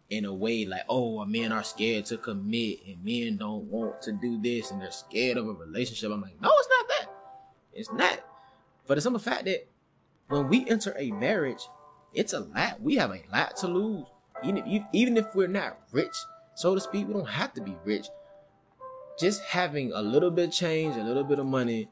in 0.10 0.26
a 0.26 0.34
way 0.34 0.66
like, 0.66 0.84
oh, 0.88 1.24
men 1.26 1.52
are 1.52 1.64
scared 1.64 2.06
to 2.06 2.18
commit 2.18 2.80
and 2.88 3.04
men 3.04 3.38
don't 3.38 3.66
want 3.66 4.02
to 4.04 4.12
do 4.12 4.40
this 4.42 4.72
and 4.72 4.82
they're 4.82 4.92
scared 4.92 5.38
of 5.38 5.48
a 5.48 5.54
relationship. 5.54 6.12
I'm 6.12 6.22
like, 6.22 6.40
no, 6.42 6.52
it's 6.60 6.70
not 6.70 6.88
that. 6.88 7.08
It's 7.74 7.92
not. 7.92 8.20
For 8.86 8.96
the 8.96 9.02
simple 9.02 9.20
fact 9.20 9.46
that 9.46 9.68
when 10.28 10.48
we 10.48 10.68
enter 10.70 10.96
a 10.98 11.12
marriage, 11.12 11.68
it's 12.14 12.34
a 12.34 12.42
lot. 12.42 12.82
We 12.82 12.96
have 12.96 13.12
a 13.12 13.22
lot 13.32 13.58
to 13.58 13.68
lose. 13.68 14.06
Even 14.44 14.58
if, 14.58 14.84
even 14.94 15.18
if 15.18 15.34
we're 15.34 15.48
not 15.48 15.80
rich, 15.92 16.16
so 16.56 16.76
to 16.76 16.82
speak, 16.82 17.08
we 17.08 17.14
don't 17.14 17.28
have 17.28 17.54
to 17.54 17.62
be 17.62 17.76
rich. 17.84 18.08
Just 19.20 19.42
having 19.44 19.92
a 19.94 20.02
little 20.02 20.30
bit 20.30 20.50
of 20.50 20.54
change, 20.54 20.96
a 20.98 21.04
little 21.04 21.24
bit 21.24 21.40
of 21.40 21.46
money, 21.46 21.90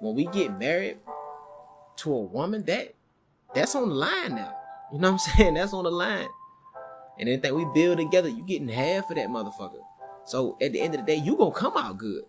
when 0.00 0.14
we 0.14 0.26
get 0.26 0.58
married 0.58 0.98
to 1.96 2.12
a 2.12 2.20
woman, 2.20 2.64
that 2.64 2.94
that's 3.54 3.74
on 3.74 3.88
the 3.88 3.94
line 3.94 4.34
now. 4.34 4.54
You 4.92 4.98
know 4.98 5.12
what 5.12 5.22
I'm 5.26 5.36
saying? 5.36 5.54
That's 5.54 5.72
on 5.72 5.84
the 5.84 5.90
line. 5.90 6.28
And 7.18 7.28
anything 7.28 7.54
we 7.54 7.64
build 7.74 7.98
together, 7.98 8.28
you 8.28 8.44
getting 8.44 8.68
half 8.68 9.10
of 9.10 9.16
that 9.16 9.28
motherfucker. 9.28 9.82
So 10.26 10.56
at 10.60 10.72
the 10.72 10.80
end 10.80 10.94
of 10.94 11.00
the 11.00 11.06
day, 11.06 11.16
you 11.16 11.36
gonna 11.36 11.54
come 11.54 11.76
out 11.76 11.98
good. 11.98 12.24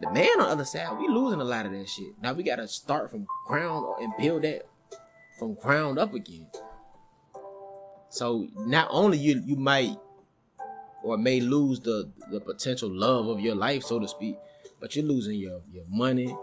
The 0.00 0.10
man 0.12 0.28
on 0.38 0.38
the 0.40 0.44
other 0.46 0.64
side, 0.64 0.98
we 0.98 1.08
losing 1.08 1.40
a 1.40 1.44
lot 1.44 1.64
of 1.64 1.72
that 1.72 1.88
shit. 1.88 2.12
Now 2.20 2.34
we 2.34 2.42
gotta 2.42 2.68
start 2.68 3.10
from 3.10 3.26
ground 3.46 3.86
and 4.00 4.12
build 4.18 4.42
that 4.42 4.66
from 5.38 5.54
ground 5.54 5.98
up 5.98 6.12
again. 6.14 6.48
So 8.10 8.48
not 8.56 8.88
only 8.90 9.18
you 9.18 9.42
you 9.44 9.56
might 9.56 9.96
or 11.02 11.16
may 11.16 11.40
lose 11.40 11.80
the 11.80 12.10
the 12.30 12.40
potential 12.40 12.90
love 12.90 13.28
of 13.28 13.40
your 13.40 13.54
life, 13.54 13.82
so 13.84 13.98
to 13.98 14.08
speak, 14.08 14.36
but 14.80 14.94
you're 14.94 15.04
losing 15.04 15.38
your 15.38 15.62
your 15.72 15.84
money, 15.88 16.34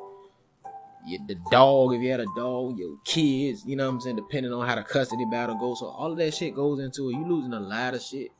your, 1.05 1.19
the 1.27 1.35
dog 1.51 1.93
if 1.93 2.01
you 2.01 2.11
had 2.11 2.19
a 2.19 2.25
dog, 2.35 2.77
your 2.77 2.97
kids, 3.05 3.65
you 3.65 3.75
know 3.75 3.87
what 3.87 3.95
I'm 3.95 4.01
saying, 4.01 4.15
depending 4.15 4.53
on 4.53 4.67
how 4.67 4.75
the 4.75 4.83
custody 4.83 5.25
battle 5.29 5.55
goes. 5.55 5.79
So 5.79 5.87
all 5.87 6.11
of 6.11 6.17
that 6.17 6.33
shit 6.33 6.55
goes 6.55 6.79
into 6.79 7.09
it. 7.09 7.13
You 7.13 7.27
losing 7.27 7.53
a 7.53 7.59
lot 7.59 7.93
of 7.93 8.01
shit 8.01 8.31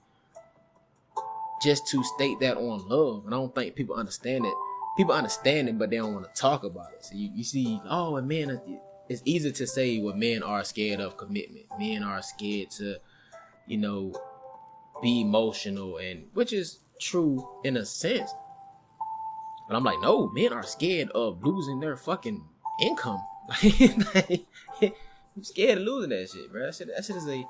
just 1.62 1.88
to 1.88 2.04
state 2.04 2.40
that 2.42 2.58
on 2.58 2.88
love. 2.88 3.26
And 3.26 3.34
I 3.34 3.38
don't 3.38 3.56
think 3.56 3.76
people 3.76 3.96
understand 3.96 4.46
it. 4.46 4.54
People 4.98 5.14
understand 5.14 5.70
it, 5.70 5.80
but 5.80 5.90
they 5.90 5.98
don't 5.98 6.14
want 6.14 6.34
to 6.34 6.42
talk 6.42 6.64
about 6.64 6.92
it. 6.94 7.06
So 7.06 7.16
you, 7.16 7.32
you 7.34 7.44
see, 7.44 7.82
oh, 7.90 8.22
man, 8.22 8.62
it's 9.10 9.22
easy 9.26 9.52
to 9.52 9.66
say 9.66 10.00
what 10.00 10.18
men 10.18 10.44
are 10.44 10.64
scared 10.64 11.00
of 11.00 11.18
commitment. 11.18 11.66
Men 11.80 12.04
are 12.04 12.22
scared 12.22 12.70
to, 12.72 12.98
you 13.66 13.78
know, 13.78 14.14
be 15.02 15.22
emotional, 15.22 15.98
and 15.98 16.26
which 16.34 16.54
is 16.54 16.80
true 17.00 17.48
in 17.64 17.78
a 17.78 17.86
sense. 17.86 18.32
But 19.68 19.76
I'm 19.76 19.84
like, 19.84 20.00
no, 20.02 20.30
men 20.30 20.54
are 20.54 20.64
scared 20.64 21.10
of 21.12 21.44
losing 21.44 21.80
their 21.80 21.98
fucking 21.98 22.44
income. 22.82 23.22
like, 24.14 24.46
I'm 25.36 25.44
scared 25.44 25.80
of 25.80 25.84
losing 25.86 26.10
that 26.10 26.30
shit, 26.30 26.52
bro. 26.52 26.66
That 26.66 26.76
shit, 26.76 26.88
that 26.88 27.06
shit 27.06 27.16
is 27.16 27.28
a 27.28 27.46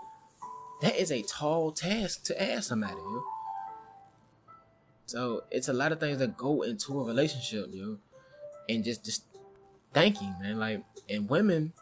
that 0.82 0.96
is 0.96 1.12
a 1.12 1.22
tall 1.24 1.72
task 1.72 2.24
to 2.26 2.42
ask 2.42 2.70
somebody, 2.70 2.96
yo. 2.96 3.24
So 5.06 5.44
it's 5.52 5.68
a 5.68 5.74
lot 5.74 5.92
of 5.92 6.00
things 6.00 6.18
that 6.20 6.38
go 6.38 6.62
into 6.62 7.00
a 7.00 7.04
relationship, 7.04 7.68
yo, 7.72 7.98
and 8.70 8.84
just 8.84 9.04
just 9.04 9.24
thinking, 9.94 10.34
man. 10.42 10.60
Like, 10.60 10.84
and 11.10 11.30
women 11.30 11.74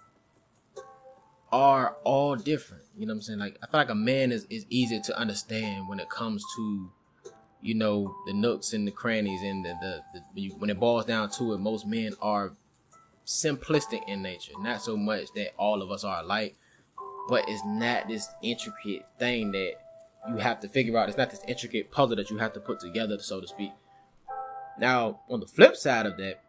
are 1.52 1.96
all 2.04 2.36
different. 2.36 2.84
You 2.98 3.06
know 3.06 3.14
what 3.14 3.18
I'm 3.18 3.22
saying? 3.22 3.40
Like, 3.40 3.58
I 3.62 3.68
feel 3.68 3.80
like 3.80 3.90
a 3.90 3.96
man 3.96 4.32
is 4.32 4.46
is 4.50 4.66
easier 4.70 5.00
to 5.02 5.18
understand 5.18 5.88
when 5.88 6.00
it 6.00 6.10
comes 6.10 6.44
to 6.56 6.92
you 7.62 7.76
know 7.76 8.16
the 8.26 8.34
nooks 8.34 8.74
and 8.74 8.88
the 8.88 8.92
crannies 8.92 9.42
and 9.44 9.64
the 9.64 9.76
the, 9.82 10.24
the 10.36 10.50
when, 10.50 10.60
when 10.60 10.70
it 10.70 10.80
boils 10.80 11.06
down 11.06 11.30
to 11.32 11.54
it, 11.54 11.60
most 11.60 11.86
men 11.86 12.14
are 12.22 12.54
simplistic 13.32 14.08
in 14.08 14.22
nature. 14.22 14.54
Not 14.60 14.82
so 14.82 14.98
much 14.98 15.28
that 15.36 15.54
all 15.58 15.82
of 15.82 15.92
us 15.92 16.04
are 16.04 16.22
alike, 16.22 16.56
but 17.28 17.46
it's 17.48 17.64
not 17.66 18.08
this 18.08 18.28
intricate 18.42 19.06
thing 19.20 19.52
that 19.52 19.74
you 20.30 20.38
have 20.38 20.60
to 20.62 20.70
figure 20.70 20.98
out. 20.98 21.10
It's 21.10 21.18
not 21.18 21.32
this 21.32 21.44
intricate 21.48 21.92
puzzle 21.92 22.16
that 22.18 22.30
you 22.30 22.38
have 22.38 22.54
to 22.54 22.60
put 22.60 22.80
together, 22.80 23.18
so 23.20 23.42
to 23.42 23.48
speak. 23.48 23.72
Now, 24.80 25.22
on 25.30 25.40
the 25.40 25.48
flip 25.48 25.76
side 25.76 26.06
of 26.06 26.18
that, 26.18 26.42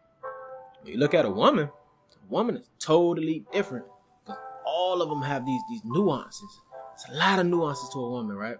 you 0.85 0.97
look 0.97 1.13
at 1.13 1.25
a 1.25 1.29
woman, 1.29 1.69
a 1.69 2.33
woman 2.33 2.57
is 2.57 2.69
totally 2.79 3.45
different. 3.51 3.85
'Cause 4.25 4.37
all 4.65 5.01
of 5.01 5.09
them 5.09 5.21
have 5.21 5.45
these 5.45 5.61
these 5.69 5.81
nuances. 5.85 6.59
It's 6.93 7.09
a 7.09 7.13
lot 7.13 7.39
of 7.39 7.45
nuances 7.45 7.89
to 7.89 7.99
a 7.99 8.09
woman, 8.09 8.35
right? 8.35 8.57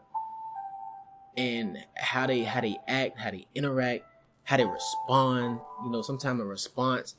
And 1.35 1.85
how 1.95 2.27
they 2.27 2.43
how 2.43 2.61
they 2.61 2.79
act, 2.87 3.17
how 3.19 3.31
they 3.31 3.47
interact, 3.55 4.05
how 4.43 4.57
they 4.57 4.65
respond. 4.65 5.59
You 5.83 5.89
know, 5.89 6.01
sometimes 6.01 6.41
a 6.41 6.45
response 6.45 7.15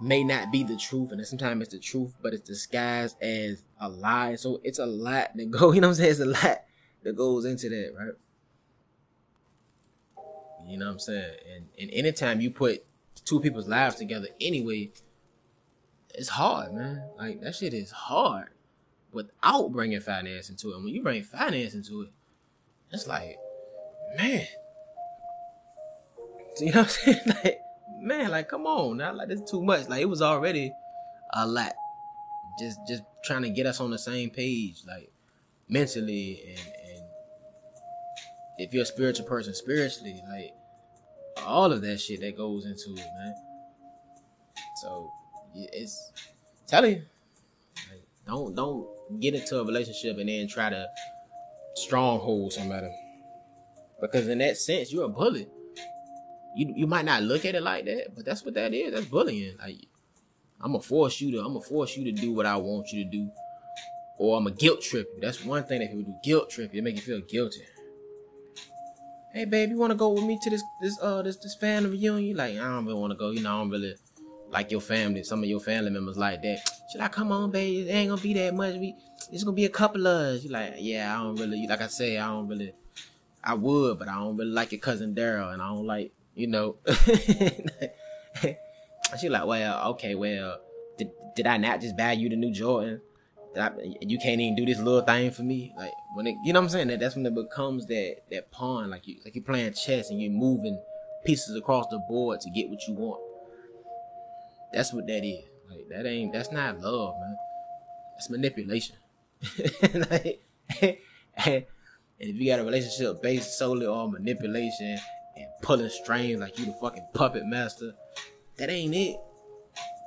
may 0.00 0.24
not 0.24 0.52
be 0.52 0.62
the 0.62 0.76
truth, 0.76 1.12
and 1.12 1.26
sometimes 1.26 1.62
it's 1.62 1.72
the 1.72 1.78
truth, 1.78 2.16
but 2.22 2.32
it's 2.32 2.48
disguised 2.48 3.20
as 3.22 3.62
a 3.80 3.88
lie. 3.88 4.36
So 4.36 4.60
it's 4.62 4.78
a 4.78 4.86
lot 4.86 5.36
that 5.36 5.50
go. 5.50 5.72
You 5.78 5.80
know 5.80 5.88
what 5.88 5.92
I'm 5.92 5.96
saying? 5.96 6.10
It's 6.10 6.20
a 6.20 6.26
lot 6.26 6.62
that 7.02 7.16
goes 7.16 7.44
into 7.44 7.68
that, 7.68 7.92
right? 7.98 8.14
You 10.66 10.78
know 10.78 10.86
what 10.86 10.92
I'm 10.92 10.98
saying? 10.98 11.36
And 11.54 11.68
and 11.78 11.90
anytime 11.92 12.40
you 12.40 12.50
put 12.50 12.84
two 13.24 13.40
people's 13.40 13.68
lives 13.68 13.96
together 13.96 14.28
anyway, 14.40 14.90
it's 16.14 16.28
hard, 16.28 16.74
man. 16.74 17.02
Like 17.18 17.40
that 17.40 17.54
shit 17.54 17.74
is 17.74 17.90
hard 17.90 18.48
without 19.12 19.72
bringing 19.72 20.00
finance 20.00 20.50
into 20.50 20.72
it. 20.72 20.76
When 20.76 20.88
you 20.88 21.02
bring 21.02 21.22
finance 21.22 21.74
into 21.74 22.02
it, 22.02 22.10
it's 22.92 23.06
like, 23.06 23.38
man. 24.16 24.46
You 26.60 26.72
know 26.72 26.80
what 26.80 26.86
I'm 27.06 27.14
saying? 27.14 27.20
Like, 27.44 27.60
man, 28.00 28.30
like 28.30 28.48
come 28.48 28.66
on 28.66 28.96
now, 28.96 29.12
like 29.12 29.28
this 29.28 29.40
is 29.40 29.50
too 29.50 29.62
much. 29.62 29.88
Like 29.88 30.02
it 30.02 30.08
was 30.08 30.22
already 30.22 30.72
a 31.34 31.46
lot. 31.46 31.74
Just 32.58 32.78
just 32.88 33.02
trying 33.24 33.42
to 33.42 33.50
get 33.50 33.66
us 33.66 33.80
on 33.80 33.90
the 33.90 33.98
same 33.98 34.30
page, 34.30 34.82
like 34.86 35.10
mentally 35.68 36.40
and 36.48 36.58
and 36.58 37.04
if 38.58 38.72
you're 38.72 38.82
a 38.82 38.86
spiritual 38.86 39.26
person 39.26 39.54
spiritually, 39.54 40.20
like 40.28 40.54
all 41.46 41.72
of 41.72 41.82
that 41.82 42.00
shit 42.00 42.20
that 42.20 42.36
goes 42.36 42.64
into 42.66 42.90
it, 43.00 43.06
man. 43.18 43.34
So 44.82 45.10
it's 45.54 46.12
telling 46.66 46.96
you, 46.96 47.02
like, 47.90 48.02
don't 48.26 48.54
don't 48.54 49.20
get 49.20 49.34
into 49.34 49.60
a 49.60 49.64
relationship 49.64 50.18
and 50.18 50.28
then 50.28 50.48
try 50.48 50.70
to 50.70 50.86
stronghold 51.74 52.52
somebody. 52.52 52.90
Because 54.00 54.28
in 54.28 54.38
that 54.38 54.56
sense, 54.56 54.92
you're 54.92 55.04
a 55.04 55.08
bully. 55.08 55.48
You 56.56 56.72
you 56.74 56.86
might 56.86 57.04
not 57.04 57.22
look 57.22 57.44
at 57.44 57.54
it 57.54 57.62
like 57.62 57.84
that, 57.84 58.14
but 58.14 58.24
that's 58.24 58.44
what 58.44 58.54
that 58.54 58.74
is. 58.74 58.92
That's 58.92 59.06
bullying. 59.06 59.56
Like 59.58 59.76
I'm 60.60 60.72
gonna 60.72 60.82
force 60.82 61.20
you 61.20 61.30
to 61.32 61.38
I'm 61.38 61.54
gonna 61.54 61.60
force 61.60 61.96
you 61.96 62.04
to 62.04 62.12
do 62.12 62.32
what 62.32 62.46
I 62.46 62.56
want 62.56 62.92
you 62.92 63.04
to 63.04 63.10
do, 63.10 63.30
or 64.18 64.36
I'm 64.36 64.44
gonna 64.44 64.56
guilt 64.56 64.82
trip 64.82 65.08
you. 65.14 65.20
That's 65.20 65.44
one 65.44 65.64
thing 65.64 65.80
that 65.80 65.90
people 65.90 66.02
do. 66.02 66.14
Guilt 66.24 66.50
trip 66.50 66.74
you. 66.74 66.80
They 66.80 66.84
make 66.84 66.96
you 66.96 67.02
feel 67.02 67.20
guilty. 67.20 67.62
Hey 69.32 69.44
babe, 69.44 69.70
you 69.70 69.76
wanna 69.76 69.94
go 69.94 70.08
with 70.08 70.24
me 70.24 70.38
to 70.42 70.50
this 70.50 70.62
this 70.80 70.98
uh 71.02 71.22
this 71.22 71.36
this 71.36 71.54
family 71.54 71.90
reunion? 71.90 72.24
You 72.24 72.34
like 72.34 72.54
I 72.54 72.64
don't 72.64 72.86
really 72.86 72.98
wanna 72.98 73.14
go. 73.14 73.30
You 73.30 73.40
know 73.40 73.54
I 73.54 73.58
don't 73.60 73.70
really 73.70 73.94
like 74.50 74.70
your 74.70 74.80
family. 74.80 75.22
Some 75.22 75.42
of 75.42 75.48
your 75.48 75.60
family 75.60 75.90
members 75.90 76.16
like 76.16 76.42
that. 76.42 76.58
Should 76.90 77.02
I 77.02 77.08
come 77.08 77.30
on, 77.30 77.50
babe? 77.50 77.86
It 77.86 77.90
ain't 77.90 78.08
gonna 78.08 78.20
be 78.20 78.34
that 78.34 78.54
much. 78.54 78.74
We 78.76 78.96
it's 79.30 79.44
gonna 79.44 79.54
be 79.54 79.66
a 79.66 79.70
couple 79.70 80.06
of 80.06 80.36
us. 80.36 80.44
You 80.44 80.50
like 80.50 80.74
yeah 80.78 81.14
I 81.14 81.22
don't 81.22 81.36
really 81.36 81.66
like 81.68 81.82
I 81.82 81.86
say 81.86 82.18
I 82.18 82.26
don't 82.26 82.48
really. 82.48 82.72
I 83.44 83.54
would, 83.54 83.98
but 83.98 84.08
I 84.08 84.14
don't 84.14 84.36
really 84.36 84.50
like 84.50 84.72
your 84.72 84.80
cousin 84.80 85.14
Daryl, 85.14 85.52
and 85.52 85.62
I 85.62 85.68
don't 85.68 85.86
like 85.86 86.12
you 86.38 86.46
know. 86.46 86.76
she 89.20 89.28
like, 89.28 89.44
well, 89.46 89.90
okay, 89.90 90.14
well, 90.14 90.60
did, 90.96 91.10
did 91.34 91.46
I 91.46 91.56
not 91.56 91.80
just 91.80 91.96
buy 91.96 92.12
you 92.12 92.28
the 92.28 92.36
new 92.36 92.52
Jordan? 92.52 93.00
I, 93.58 93.72
you 94.00 94.18
can't 94.18 94.40
even 94.40 94.54
do 94.54 94.64
this 94.64 94.78
little 94.78 95.00
thing 95.00 95.32
for 95.32 95.42
me, 95.42 95.74
like 95.76 95.90
when 96.14 96.28
it, 96.28 96.36
you 96.44 96.52
know 96.52 96.60
what 96.60 96.66
I'm 96.66 96.70
saying? 96.70 96.88
That 96.88 97.00
that's 97.00 97.16
when 97.16 97.26
it 97.26 97.34
becomes 97.34 97.86
that 97.86 98.18
that 98.30 98.52
pawn, 98.52 98.90
like 98.90 99.08
you 99.08 99.16
like 99.24 99.34
you're 99.34 99.42
playing 99.42 99.72
chess 99.72 100.10
and 100.10 100.22
you're 100.22 100.30
moving 100.30 100.80
pieces 101.24 101.56
across 101.56 101.86
the 101.90 101.98
board 102.08 102.40
to 102.42 102.50
get 102.50 102.68
what 102.68 102.86
you 102.86 102.94
want. 102.94 103.20
That's 104.72 104.92
what 104.92 105.08
that 105.08 105.24
is. 105.24 105.44
Like 105.68 105.88
that 105.88 106.06
ain't 106.06 106.32
that's 106.32 106.52
not 106.52 106.80
love, 106.80 107.14
man. 107.18 107.36
That's 108.14 108.30
manipulation. 108.30 108.96
like, 109.94 110.40
and 111.44 111.64
if 112.20 112.36
you 112.36 112.46
got 112.46 112.60
a 112.60 112.64
relationship 112.64 113.22
based 113.22 113.58
solely 113.58 113.86
on 113.86 114.12
manipulation 114.12 114.98
and 115.38 115.48
pulling 115.62 115.88
strings 115.88 116.40
like 116.40 116.58
you 116.58 116.66
the 116.66 116.72
fucking 116.80 117.06
puppet 117.14 117.46
master, 117.46 117.94
that 118.58 118.70
ain't 118.70 118.94
it. 118.94 119.16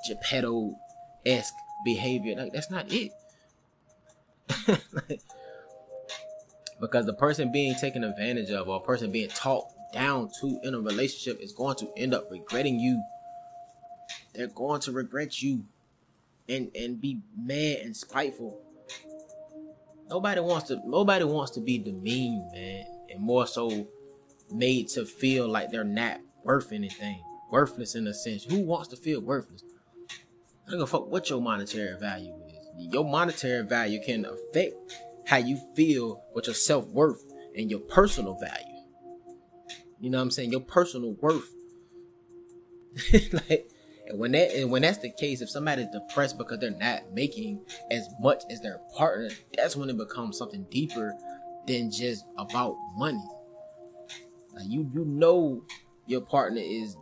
Geppetto 0.07 0.75
esque 1.25 1.53
behavior. 1.85 2.35
Like 2.35 2.53
that's 2.53 2.71
not 2.71 2.91
it. 2.91 3.11
Like, 4.67 5.21
because 6.81 7.05
the 7.05 7.13
person 7.13 7.51
being 7.51 7.75
taken 7.75 8.03
advantage 8.03 8.50
of 8.50 8.67
or 8.67 8.77
a 8.77 8.85
person 8.85 9.11
being 9.11 9.29
talked 9.29 9.73
down 9.93 10.29
to 10.41 10.59
in 10.63 10.73
a 10.73 10.79
relationship 10.79 11.41
is 11.41 11.51
going 11.53 11.75
to 11.77 11.91
end 11.95 12.13
up 12.13 12.27
regretting 12.31 12.79
you. 12.79 13.01
They're 14.33 14.47
going 14.47 14.81
to 14.81 14.91
regret 14.91 15.41
you 15.41 15.65
and 16.50 16.71
and 16.75 17.00
be 17.00 17.19
mad 17.38 17.77
and 17.83 17.95
spiteful. 17.95 18.61
Nobody 20.09 20.41
wants 20.41 20.67
to 20.67 20.81
nobody 20.85 21.23
wants 21.23 21.51
to 21.51 21.61
be 21.61 21.77
demeaned, 21.77 22.51
man, 22.51 22.85
and 23.09 23.21
more 23.21 23.47
so 23.47 23.88
made 24.51 24.88
to 24.89 25.05
feel 25.05 25.48
like 25.48 25.72
they're 25.72 25.84
not 25.84 26.20
worth 26.43 26.72
anything. 26.72 27.22
Worthless 27.51 27.96
in 27.96 28.08
a 28.08 28.13
sense. 28.13 28.43
Who 28.43 28.60
wants 28.62 28.88
to 28.89 28.96
feel 28.96 29.22
worthless? 29.22 29.63
I 30.67 30.72
don't 30.72 30.79
give 30.79 30.81
a 30.81 30.88
fuck 30.88 31.08
what 31.08 31.29
your 31.29 31.41
monetary 31.41 31.98
value 32.00 32.34
is. 32.48 32.93
Your 32.93 33.03
monetary 33.03 33.65
value 33.65 34.00
can 34.01 34.25
affect 34.25 34.75
how 35.25 35.38
you 35.38 35.60
feel 35.75 36.24
with 36.34 36.48
your 36.48 36.53
self 36.55 36.88
worth 36.88 37.24
and 37.55 37.70
your 37.70 37.81
personal 37.81 38.39
value. 38.39 38.72
You 40.00 40.10
know 40.10 40.17
what 40.17 40.24
I'm 40.24 40.31
saying? 40.31 40.51
Your 40.51 40.62
personal 40.62 41.13
worth. 41.22 41.50
like, 43.13 43.70
and 44.08 44.20
when 44.20 44.31
that 44.31 44.53
and 44.55 44.72
when 44.72 44.81
that's 44.81 44.98
the 44.98 45.12
case, 45.12 45.41
if 45.41 45.50
somebody's 45.50 45.88
depressed 45.88 46.38
because 46.38 46.60
they're 46.60 46.72
not 46.72 47.13
making 47.13 47.62
as 47.91 48.08
much 48.20 48.43
as 48.50 48.62
their 48.62 48.79
partner, 48.96 49.29
that's 49.55 49.75
when 49.75 49.89
it 49.89 49.98
becomes 49.98 50.38
something 50.38 50.65
deeper 50.70 51.13
than 51.67 51.91
just 51.91 52.25
about 52.38 52.75
money. 52.98 53.24
Like 54.53 54.65
you 54.67 54.89
you 54.93 55.05
know 55.05 55.63
your 56.05 56.22
partner 56.22 56.62
is 56.63 56.98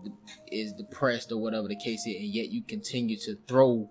is 0.51 0.73
depressed 0.73 1.31
or 1.31 1.37
whatever 1.37 1.67
the 1.67 1.75
case 1.75 2.05
is, 2.05 2.15
and 2.15 2.25
yet 2.25 2.49
you 2.49 2.61
continue 2.61 3.17
to 3.17 3.37
throw 3.47 3.89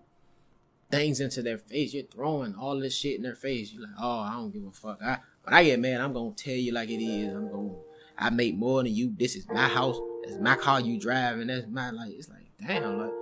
things 0.91 1.21
into 1.21 1.43
their 1.43 1.59
face. 1.59 1.93
You're 1.93 2.05
throwing 2.05 2.55
all 2.55 2.79
this 2.79 2.95
shit 2.95 3.17
in 3.17 3.23
their 3.23 3.35
face. 3.35 3.73
You're 3.73 3.83
like, 3.83 3.97
oh, 4.00 4.21
I 4.21 4.33
don't 4.33 4.53
give 4.53 4.65
a 4.65 4.73
fuck. 4.73 4.99
I 5.03 5.19
when 5.45 5.55
I 5.55 5.65
get 5.65 5.81
mad, 5.81 6.00
I'm 6.00 6.12
gonna 6.12 6.33
tell 6.33 6.55
you 6.55 6.73
like 6.73 6.91
it 6.91 7.03
is. 7.03 7.35
I'm 7.35 7.50
gonna 7.50 7.75
I 8.19 8.31
make 8.31 8.57
more 8.57 8.83
than 8.83 8.95
you. 8.95 9.15
This 9.17 9.37
is 9.37 9.47
my 9.49 9.69
house. 9.69 9.99
That's 10.25 10.38
my 10.41 10.57
car 10.57 10.81
you 10.81 10.99
drive, 10.99 11.38
and 11.38 11.50
that's 11.50 11.67
my 11.69 11.91
like. 11.91 12.12
It's 12.12 12.29
like 12.29 12.50
damn, 12.67 12.99
like. 12.99 13.12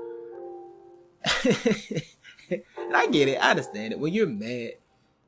and 2.79 2.97
I 2.97 3.07
get 3.09 3.29
it. 3.29 3.37
I 3.37 3.51
understand 3.51 3.93
it. 3.93 3.99
When 3.99 4.13
you're 4.13 4.27
mad, 4.27 4.73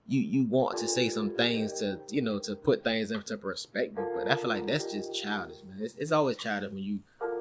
you 0.08 0.20
you 0.20 0.46
want 0.46 0.78
to 0.78 0.88
say 0.88 1.10
some 1.10 1.30
things 1.30 1.74
to 1.74 2.00
you 2.10 2.22
know 2.22 2.38
to 2.40 2.56
put 2.56 2.82
things 2.82 3.10
into 3.10 3.36
perspective. 3.36 4.04
But 4.16 4.30
I 4.30 4.36
feel 4.36 4.48
like 4.48 4.66
that's 4.66 4.90
just 4.92 5.14
childish, 5.14 5.58
man. 5.68 5.78
It's, 5.80 5.94
it's 5.94 6.12
always 6.12 6.38
childish 6.38 6.72
when 6.72 6.82
you 6.82 7.00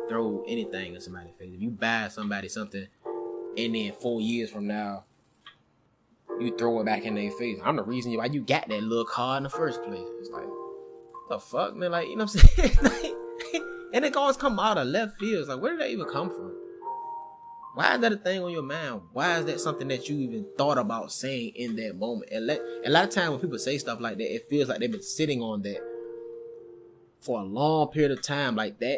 throw 0.09 0.43
anything 0.47 0.93
in 0.93 1.01
somebody's 1.01 1.33
face. 1.39 1.51
If 1.53 1.61
you 1.61 1.69
buy 1.69 2.09
somebody 2.09 2.49
something, 2.49 2.87
and 3.57 3.75
then 3.75 3.93
four 3.93 4.21
years 4.21 4.51
from 4.51 4.67
now, 4.67 5.05
you 6.39 6.55
throw 6.57 6.79
it 6.81 6.85
back 6.85 7.05
in 7.05 7.15
their 7.15 7.31
face. 7.31 7.57
I'm 7.63 7.77
the 7.77 7.83
reason 7.83 8.15
why 8.15 8.25
you 8.25 8.41
got 8.41 8.67
that 8.67 8.83
little 8.83 9.05
car 9.05 9.37
in 9.37 9.43
the 9.43 9.49
first 9.49 9.81
place. 9.83 10.07
It's 10.19 10.29
like, 10.29 10.47
the 11.29 11.39
fuck, 11.39 11.75
man? 11.75 11.91
Like, 11.91 12.07
you 12.07 12.15
know 12.15 12.25
what 12.25 12.35
I'm 12.35 12.47
saying? 12.49 12.77
like, 12.83 13.13
and 13.93 14.05
it 14.05 14.15
always 14.15 14.37
come 14.37 14.59
out 14.59 14.77
of 14.77 14.87
left 14.87 15.19
field. 15.19 15.39
It's 15.39 15.49
like, 15.49 15.61
where 15.61 15.71
did 15.71 15.81
that 15.81 15.89
even 15.89 16.05
come 16.05 16.29
from? 16.29 16.53
Why 17.77 17.93
is 17.93 18.01
that 18.01 18.11
a 18.11 18.17
thing 18.17 18.41
on 18.41 18.49
your 18.49 18.63
mind? 18.63 19.01
Why 19.13 19.37
is 19.37 19.45
that 19.45 19.59
something 19.59 19.87
that 19.89 20.09
you 20.09 20.17
even 20.17 20.47
thought 20.57 20.79
about 20.79 21.11
saying 21.11 21.51
in 21.55 21.75
that 21.75 21.95
moment? 21.95 22.31
And 22.31 22.47
let, 22.47 22.59
a 22.83 22.89
lot 22.89 23.03
of 23.03 23.11
times 23.11 23.29
when 23.29 23.39
people 23.39 23.59
say 23.59 23.77
stuff 23.77 23.99
like 24.01 24.17
that, 24.17 24.33
it 24.33 24.49
feels 24.49 24.67
like 24.67 24.79
they've 24.79 24.91
been 24.91 25.03
sitting 25.03 25.43
on 25.43 25.61
that 25.61 25.77
for 27.21 27.39
a 27.39 27.43
long 27.43 27.89
period 27.89 28.09
of 28.09 28.23
time, 28.23 28.55
like 28.55 28.79
that 28.79 28.97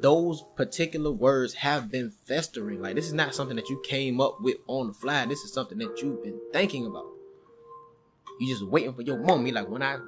those 0.00 0.44
particular 0.54 1.10
words 1.10 1.54
have 1.54 1.90
been 1.90 2.08
festering. 2.08 2.80
Like 2.80 2.94
this 2.94 3.06
is 3.06 3.14
not 3.14 3.34
something 3.34 3.56
that 3.56 3.68
you 3.68 3.82
came 3.84 4.20
up 4.20 4.40
with 4.40 4.58
on 4.68 4.86
the 4.86 4.92
fly. 4.92 5.26
This 5.26 5.40
is 5.40 5.52
something 5.52 5.78
that 5.78 6.00
you've 6.00 6.22
been 6.22 6.38
thinking 6.52 6.86
about. 6.86 7.06
You 8.38 8.46
just 8.46 8.64
waiting 8.64 8.94
for 8.94 9.02
your 9.02 9.18
moment. 9.18 9.48
You're 9.48 9.56
like 9.56 9.68
when 9.68 9.82
I 9.82 9.98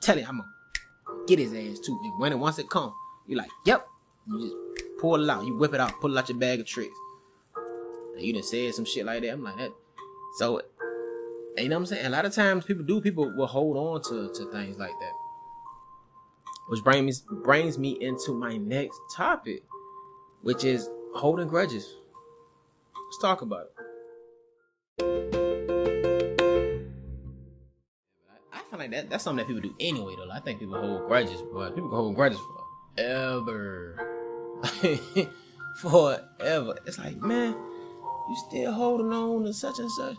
tell 0.00 0.16
it, 0.16 0.26
I'm 0.26 0.38
gonna 0.38 1.26
get 1.26 1.38
his 1.38 1.52
ass 1.52 1.80
too. 1.80 2.00
And 2.02 2.18
when 2.18 2.32
it 2.32 2.38
once 2.38 2.58
it 2.58 2.70
come, 2.70 2.94
you're 3.26 3.36
like, 3.36 3.50
yep. 3.66 3.86
You 4.26 4.40
just 4.40 4.87
pull 4.98 5.22
it 5.22 5.30
out. 5.30 5.44
You 5.44 5.56
whip 5.56 5.74
it 5.74 5.80
out. 5.80 6.00
Pull 6.00 6.18
out 6.18 6.28
your 6.28 6.38
bag 6.38 6.60
of 6.60 6.66
tricks. 6.66 6.98
And 8.16 8.24
you 8.24 8.32
done 8.32 8.42
said 8.42 8.74
some 8.74 8.84
shit 8.84 9.06
like 9.06 9.22
that. 9.22 9.32
I'm 9.32 9.42
like 9.42 9.56
that. 9.56 9.70
So, 10.38 10.60
you 11.56 11.68
know 11.68 11.76
what 11.76 11.80
I'm 11.80 11.86
saying? 11.86 12.06
A 12.06 12.10
lot 12.10 12.24
of 12.24 12.34
times 12.34 12.64
people 12.64 12.84
do. 12.84 13.00
People 13.00 13.32
will 13.36 13.46
hold 13.46 13.76
on 13.76 14.02
to 14.02 14.32
to 14.32 14.52
things 14.52 14.76
like 14.78 14.90
that. 14.90 15.12
Which 16.68 16.82
brings 16.84 17.24
me 17.24 17.36
brings 17.42 17.78
me 17.78 17.96
into 18.00 18.34
my 18.34 18.56
next 18.56 18.98
topic, 19.14 19.62
which 20.42 20.64
is 20.64 20.88
holding 21.14 21.48
grudges. 21.48 21.96
Let's 22.94 23.18
talk 23.22 23.42
about 23.42 23.66
it. 23.66 23.74
I 28.52 28.58
feel 28.70 28.78
like 28.78 28.90
that 28.90 29.10
that's 29.10 29.24
something 29.24 29.46
that 29.46 29.52
people 29.52 29.62
do 29.62 29.74
anyway 29.80 30.14
though. 30.16 30.30
I 30.30 30.40
think 30.40 30.60
people 30.60 30.78
hold 30.78 31.08
grudges, 31.08 31.42
but 31.52 31.74
people 31.74 31.88
can 31.88 31.98
hold 31.98 32.14
grudges 32.14 32.38
forever. 32.96 34.17
forever. 35.80 36.74
It's 36.86 36.98
like, 36.98 37.16
man, 37.16 37.52
you 37.52 38.36
still 38.48 38.72
holding 38.72 39.12
on 39.12 39.44
to 39.44 39.52
such 39.52 39.78
and 39.78 39.90
such. 39.92 40.16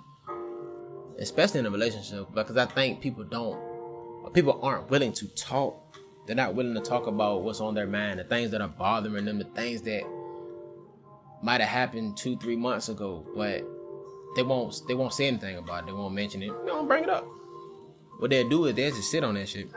Especially 1.19 1.59
in 1.59 1.65
a 1.65 1.71
relationship, 1.71 2.27
because 2.33 2.57
I 2.57 2.65
think 2.65 3.01
people 3.01 3.23
don't 3.23 3.59
people 4.33 4.59
aren't 4.61 4.89
willing 4.91 5.11
to 5.11 5.27
talk 5.29 5.89
they're 6.29 6.35
not 6.35 6.53
willing 6.53 6.75
to 6.75 6.81
talk 6.81 7.07
about 7.07 7.41
what's 7.41 7.59
on 7.59 7.73
their 7.73 7.87
mind, 7.87 8.19
the 8.19 8.23
things 8.23 8.51
that 8.51 8.61
are 8.61 8.67
bothering 8.67 9.25
them, 9.25 9.39
the 9.39 9.45
things 9.45 9.81
that 9.81 10.03
might 11.41 11.59
have 11.59 11.69
happened 11.69 12.17
two, 12.17 12.37
three 12.37 12.55
months 12.55 12.87
ago, 12.87 13.25
but 13.35 13.63
they 14.35 14.43
won't 14.43 14.79
they 14.87 14.93
won't 14.93 15.11
say 15.11 15.25
anything 15.25 15.57
about 15.57 15.79
it. 15.79 15.85
They 15.87 15.91
won't 15.91 16.13
mention 16.13 16.43
it. 16.43 16.51
They 16.65 16.71
won't 16.71 16.87
bring 16.87 17.05
it 17.05 17.09
up. 17.09 17.25
What 18.19 18.29
they'll 18.29 18.47
do 18.47 18.65
is 18.65 18.75
they'll 18.75 18.93
just 18.93 19.09
sit 19.09 19.23
on 19.23 19.33
that 19.33 19.49
shit. 19.49 19.69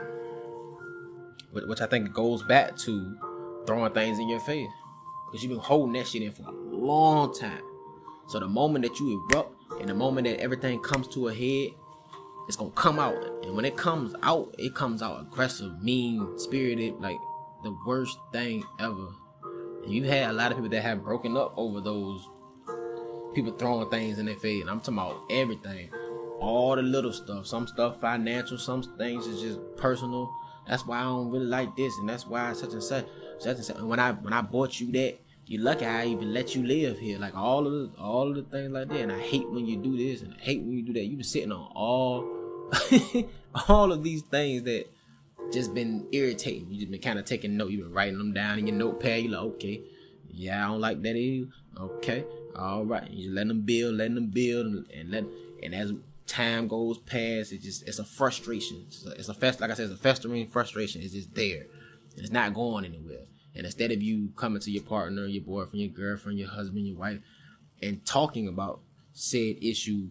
Which 1.51 1.81
I 1.81 1.87
think 1.87 2.13
goes 2.13 2.43
back 2.43 2.77
to 2.77 3.17
throwing 3.65 3.93
things 3.93 4.19
in 4.19 4.29
your 4.29 4.39
face. 4.39 4.69
Because 5.25 5.43
you've 5.43 5.51
been 5.51 5.59
holding 5.59 5.93
that 5.93 6.07
shit 6.07 6.21
in 6.21 6.31
for 6.31 6.43
a 6.43 6.51
long 6.51 7.33
time. 7.33 7.63
So 8.27 8.39
the 8.39 8.47
moment 8.47 8.85
that 8.85 8.99
you 8.99 9.25
erupt 9.31 9.53
and 9.79 9.89
the 9.89 9.93
moment 9.93 10.27
that 10.27 10.39
everything 10.39 10.79
comes 10.79 11.07
to 11.09 11.27
a 11.27 11.33
head, 11.33 11.75
it's 12.47 12.57
gonna 12.57 12.71
come 12.71 12.99
out. 12.99 13.15
And 13.43 13.55
when 13.55 13.65
it 13.65 13.75
comes 13.75 14.15
out, 14.21 14.53
it 14.57 14.75
comes 14.75 15.01
out 15.01 15.21
aggressive, 15.21 15.81
mean, 15.81 16.37
spirited, 16.37 16.99
like 16.99 17.17
the 17.63 17.75
worst 17.85 18.17
thing 18.31 18.63
ever. 18.79 19.07
And 19.83 19.91
you've 19.91 20.05
had 20.05 20.29
a 20.29 20.33
lot 20.33 20.51
of 20.51 20.57
people 20.57 20.69
that 20.69 20.81
have 20.81 21.03
broken 21.03 21.35
up 21.35 21.53
over 21.57 21.81
those 21.81 22.27
people 23.33 23.51
throwing 23.53 23.89
things 23.89 24.19
in 24.19 24.25
their 24.25 24.35
face. 24.35 24.61
And 24.61 24.69
I'm 24.69 24.79
talking 24.79 24.95
about 24.95 25.23
everything. 25.29 25.89
All 26.39 26.75
the 26.75 26.81
little 26.81 27.13
stuff. 27.13 27.47
Some 27.47 27.67
stuff 27.67 27.99
financial, 27.99 28.57
some 28.57 28.83
things 28.97 29.27
is 29.27 29.41
just 29.41 29.59
personal. 29.77 30.31
That's 30.67 30.85
why 30.85 30.99
I 30.99 31.03
don't 31.03 31.29
really 31.29 31.45
like 31.45 31.75
this, 31.75 31.97
and 31.97 32.07
that's 32.07 32.25
why 32.25 32.53
such 32.53 32.71
and 32.71 32.83
such, 32.83 33.05
such 33.43 33.57
and 33.57 33.65
such. 33.65 33.77
And 33.77 33.89
when 33.89 33.99
I 33.99 34.11
when 34.11 34.33
I 34.33 34.41
bought 34.41 34.79
you 34.79 34.91
that, 34.93 35.19
you 35.45 35.59
lucky 35.59 35.85
I 35.85 36.05
even 36.05 36.33
let 36.33 36.55
you 36.55 36.65
live 36.65 36.99
here. 36.99 37.19
Like 37.19 37.35
all 37.35 37.67
of 37.67 37.73
the, 37.73 37.91
all 37.99 38.29
of 38.29 38.35
the 38.35 38.43
things 38.43 38.71
like 38.71 38.89
that. 38.89 38.99
And 38.99 39.11
I 39.11 39.19
hate 39.19 39.49
when 39.49 39.65
you 39.65 39.77
do 39.77 39.97
this 39.97 40.21
and 40.21 40.33
I 40.33 40.41
hate 40.41 40.61
when 40.61 40.71
you 40.71 40.83
do 40.83 40.93
that. 40.93 41.03
You 41.03 41.15
been 41.17 41.23
sitting 41.23 41.51
on 41.51 41.71
all 41.75 42.27
all 43.67 43.91
of 43.91 44.03
these 44.03 44.21
things 44.21 44.63
that 44.63 44.85
just 45.51 45.73
been 45.73 46.07
irritating. 46.11 46.67
You 46.69 46.79
just 46.79 46.91
been 46.91 47.01
kind 47.01 47.19
of 47.19 47.25
taking 47.25 47.57
note. 47.57 47.71
You've 47.71 47.85
been 47.85 47.93
writing 47.93 48.17
them 48.17 48.33
down 48.33 48.59
in 48.59 48.67
your 48.67 48.75
notepad. 48.75 49.23
You 49.23 49.29
like, 49.29 49.41
okay, 49.41 49.81
yeah, 50.29 50.65
I 50.65 50.69
don't 50.69 50.81
like 50.81 51.01
that 51.01 51.15
either. 51.15 51.49
Okay, 51.79 52.25
all 52.55 52.85
right. 52.85 53.09
You 53.09 53.25
just 53.25 53.35
letting 53.35 53.49
them 53.49 53.61
build, 53.61 53.95
letting 53.95 54.15
them 54.15 54.27
build, 54.27 54.65
and 54.65 55.11
let 55.11 55.25
and 55.61 55.75
as 55.75 55.93
time 56.25 56.67
goes 56.67 56.97
past, 56.99 57.51
it 57.51 57.61
just 57.61 57.87
it's 57.87 57.99
a 57.99 58.05
frustration. 58.05 58.85
It's 58.87 59.05
a, 59.05 59.11
it's 59.11 59.29
a 59.29 59.33
fest 59.33 59.61
like 59.61 59.71
I 59.71 59.73
said, 59.73 59.89
it's 59.89 59.99
a 59.99 60.03
festering 60.03 60.47
frustration. 60.47 61.01
It's 61.01 61.13
just 61.13 61.35
there. 61.35 61.65
It's 62.15 62.31
not 62.31 62.53
going 62.53 62.85
anywhere. 62.85 63.25
And 63.55 63.65
instead 63.65 63.91
of 63.91 64.01
you 64.01 64.29
coming 64.35 64.61
to 64.61 64.71
your 64.71 64.83
partner, 64.83 65.25
your 65.25 65.43
boyfriend, 65.43 65.81
your 65.81 65.91
girlfriend, 65.91 66.39
your 66.39 66.49
husband, 66.49 66.87
your 66.87 66.97
wife, 66.97 67.19
and 67.81 68.03
talking 68.05 68.47
about 68.47 68.81
said 69.13 69.57
issue 69.61 70.09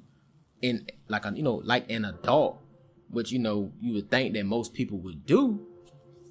in 0.61 0.87
like 1.09 1.24
a 1.26 1.33
you 1.35 1.42
know 1.42 1.61
like 1.64 1.90
an 1.90 2.05
adult, 2.05 2.61
which 3.11 3.33
you 3.33 3.38
know 3.38 3.72
you 3.81 3.94
would 3.94 4.11
think 4.11 4.35
that 4.35 4.44
most 4.44 4.72
people 4.72 4.98
would 4.98 5.26
do. 5.26 5.66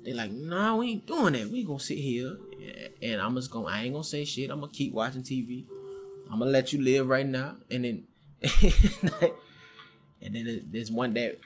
They're 0.03 0.15
like, 0.15 0.31
nah, 0.31 0.77
we 0.77 0.91
ain't 0.91 1.05
doing 1.05 1.33
that. 1.33 1.49
We 1.49 1.63
gonna 1.63 1.79
sit 1.79 1.97
here 1.97 2.37
and 3.01 3.21
I'm 3.21 3.35
just 3.35 3.51
gonna 3.51 3.67
I 3.67 3.83
ain't 3.83 3.93
gonna 3.93 4.03
say 4.03 4.25
shit. 4.25 4.49
I'm 4.49 4.61
gonna 4.61 4.71
keep 4.71 4.93
watching 4.93 5.23
TV. 5.23 5.65
I'm 6.31 6.39
gonna 6.39 6.51
let 6.51 6.71
you 6.71 6.81
live 6.81 7.07
right 7.07 7.25
now, 7.25 7.57
and 7.69 7.83
then 7.83 8.03
and 10.21 10.33
then 10.33 10.61
there's 10.71 10.91
one 10.91 11.13
that 11.15 11.39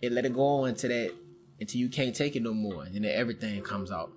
it 0.00 0.10
let 0.12 0.24
it 0.24 0.34
go 0.34 0.42
on 0.62 0.70
into 0.70 0.88
that 0.88 1.12
until 1.60 1.80
you 1.80 1.88
can't 1.88 2.16
take 2.16 2.34
it 2.34 2.42
no 2.42 2.54
more, 2.54 2.84
and 2.84 2.94
then 2.94 3.04
everything 3.04 3.60
comes 3.62 3.92
out. 3.92 4.10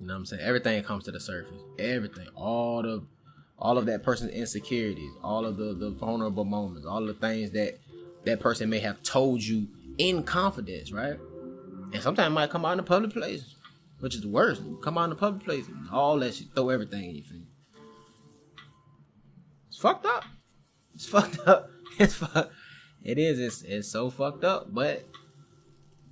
You 0.00 0.06
know 0.06 0.14
what 0.14 0.20
I'm 0.20 0.26
saying? 0.26 0.42
Everything 0.42 0.82
comes 0.82 1.04
to 1.04 1.12
the 1.12 1.20
surface. 1.20 1.60
Everything. 1.78 2.26
All 2.34 2.82
the 2.82 3.04
all 3.58 3.76
of 3.76 3.84
that 3.86 4.02
person's 4.02 4.30
insecurities, 4.30 5.12
all 5.22 5.44
of 5.44 5.58
the, 5.58 5.74
the 5.74 5.90
vulnerable 5.90 6.46
moments, 6.46 6.86
all 6.86 7.04
the 7.04 7.12
things 7.12 7.50
that 7.50 7.78
that 8.24 8.40
person 8.40 8.70
may 8.70 8.78
have 8.78 9.02
told 9.02 9.42
you 9.42 9.68
in 9.98 10.22
confidence, 10.22 10.92
right? 10.92 11.18
And 11.92 12.02
sometimes 12.02 12.28
it 12.28 12.34
might 12.34 12.50
come 12.50 12.64
out 12.64 12.72
in 12.72 12.80
a 12.80 12.84
public 12.84 13.12
place, 13.12 13.54
which 13.98 14.14
is 14.14 14.26
worse. 14.26 14.62
Come 14.82 14.96
out 14.96 15.04
in 15.04 15.12
a 15.12 15.16
public 15.16 15.44
place 15.44 15.68
and 15.68 15.90
all 15.90 16.18
that 16.20 16.34
shit, 16.34 16.48
throw 16.54 16.70
everything 16.70 17.10
in 17.10 17.16
your 17.16 17.24
face. 17.24 17.42
It's 19.68 19.78
fucked 19.78 20.06
up. 20.06 20.24
It's 20.94 21.06
fucked 21.06 21.46
up. 21.46 21.68
It's 21.98 22.14
fucked. 22.14 22.52
It 23.02 23.18
is. 23.18 23.38
It's 23.38 23.60
it's 23.60 23.88
so 23.88 24.08
fucked 24.08 24.42
up, 24.42 24.72
but 24.72 25.04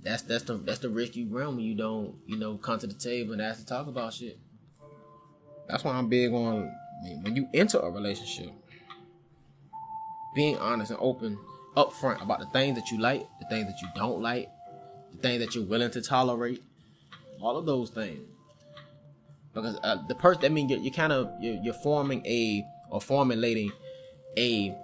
that's 0.01 0.21
that's 0.23 0.43
the 0.43 0.55
that's 0.55 0.79
the 0.79 0.89
risk 0.89 1.15
you 1.15 1.27
run 1.27 1.57
when 1.57 1.65
you 1.65 1.75
don't 1.75 2.15
you 2.25 2.37
know 2.37 2.57
come 2.57 2.79
to 2.79 2.87
the 2.87 2.93
table 2.93 3.33
and 3.33 3.41
ask 3.41 3.59
to 3.59 3.65
talk 3.65 3.87
about 3.87 4.13
shit. 4.13 4.39
That's 5.67 5.83
why 5.83 5.91
I'm 5.91 6.07
big 6.07 6.33
on 6.33 6.71
when 7.21 7.35
you 7.35 7.47
enter 7.53 7.79
a 7.79 7.89
relationship, 7.89 8.51
being 10.35 10.57
honest 10.57 10.91
and 10.91 10.99
open 11.01 11.37
upfront 11.75 12.21
about 12.21 12.39
the 12.39 12.45
things 12.47 12.77
that 12.77 12.91
you 12.91 12.99
like, 12.99 13.27
the 13.39 13.45
things 13.49 13.67
that 13.67 13.81
you 13.81 13.87
don't 13.95 14.21
like, 14.21 14.49
the 15.11 15.17
things 15.17 15.43
that 15.43 15.55
you're 15.55 15.65
willing 15.65 15.91
to 15.91 16.01
tolerate, 16.01 16.63
all 17.41 17.57
of 17.57 17.65
those 17.65 17.89
things. 17.89 18.19
Because 19.53 19.77
uh, 19.83 19.97
the 20.07 20.15
person, 20.15 20.45
I 20.45 20.49
mean, 20.49 20.69
you're, 20.69 20.79
you're 20.79 20.93
kind 20.93 21.13
of 21.13 21.31
you're, 21.39 21.55
you're 21.61 21.73
forming 21.73 22.25
a 22.25 22.65
or 22.89 23.01
formulating 23.01 23.71
a 24.37 24.75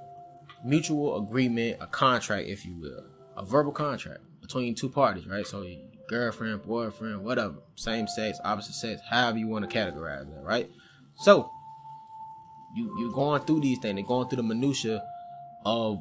mutual 0.63 1.17
agreement, 1.23 1.77
a 1.79 1.87
contract, 1.87 2.47
if 2.47 2.65
you 2.65 2.75
will, 2.75 3.05
a 3.37 3.45
verbal 3.45 3.71
contract 3.71 4.21
between 4.45 4.75
two 4.75 4.89
parties, 4.89 5.27
right? 5.27 5.45
So 5.45 5.65
girlfriend, 6.07 6.63
boyfriend, 6.63 7.23
whatever, 7.23 7.55
same 7.75 8.07
sex, 8.07 8.39
opposite 8.43 8.73
sex, 8.73 9.01
however 9.09 9.37
you 9.37 9.47
want 9.47 9.69
to 9.69 9.77
categorize 9.77 10.25
that, 10.29 10.43
right? 10.43 10.69
So 11.17 11.49
you 12.75 12.95
you're 12.99 13.11
going 13.13 13.41
through 13.41 13.61
these 13.61 13.79
things, 13.79 13.95
they're 13.95 14.05
going 14.05 14.29
through 14.29 14.37
the 14.37 14.43
minutia 14.43 15.03
of 15.65 15.99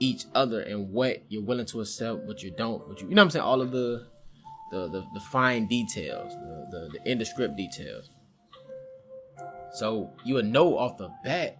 each 0.00 0.24
other 0.34 0.60
and 0.60 0.90
what 0.90 1.22
you're 1.28 1.44
willing 1.44 1.66
to 1.66 1.80
accept, 1.80 2.20
what 2.20 2.42
you 2.42 2.50
don't, 2.50 2.86
what 2.88 3.00
you 3.00 3.08
you 3.08 3.14
know 3.14 3.22
what 3.22 3.26
I'm 3.26 3.30
saying, 3.30 3.44
all 3.44 3.60
of 3.60 3.70
the 3.70 4.06
the 4.70 4.88
the, 4.88 5.04
the 5.12 5.20
fine 5.20 5.66
details, 5.66 6.32
the, 6.32 6.66
the 6.70 6.98
the 6.98 7.10
indescript 7.10 7.56
details. 7.56 8.10
So 9.72 10.12
you 10.24 10.34
would 10.34 10.46
know 10.46 10.78
off 10.78 10.96
the 10.96 11.10
bat 11.24 11.58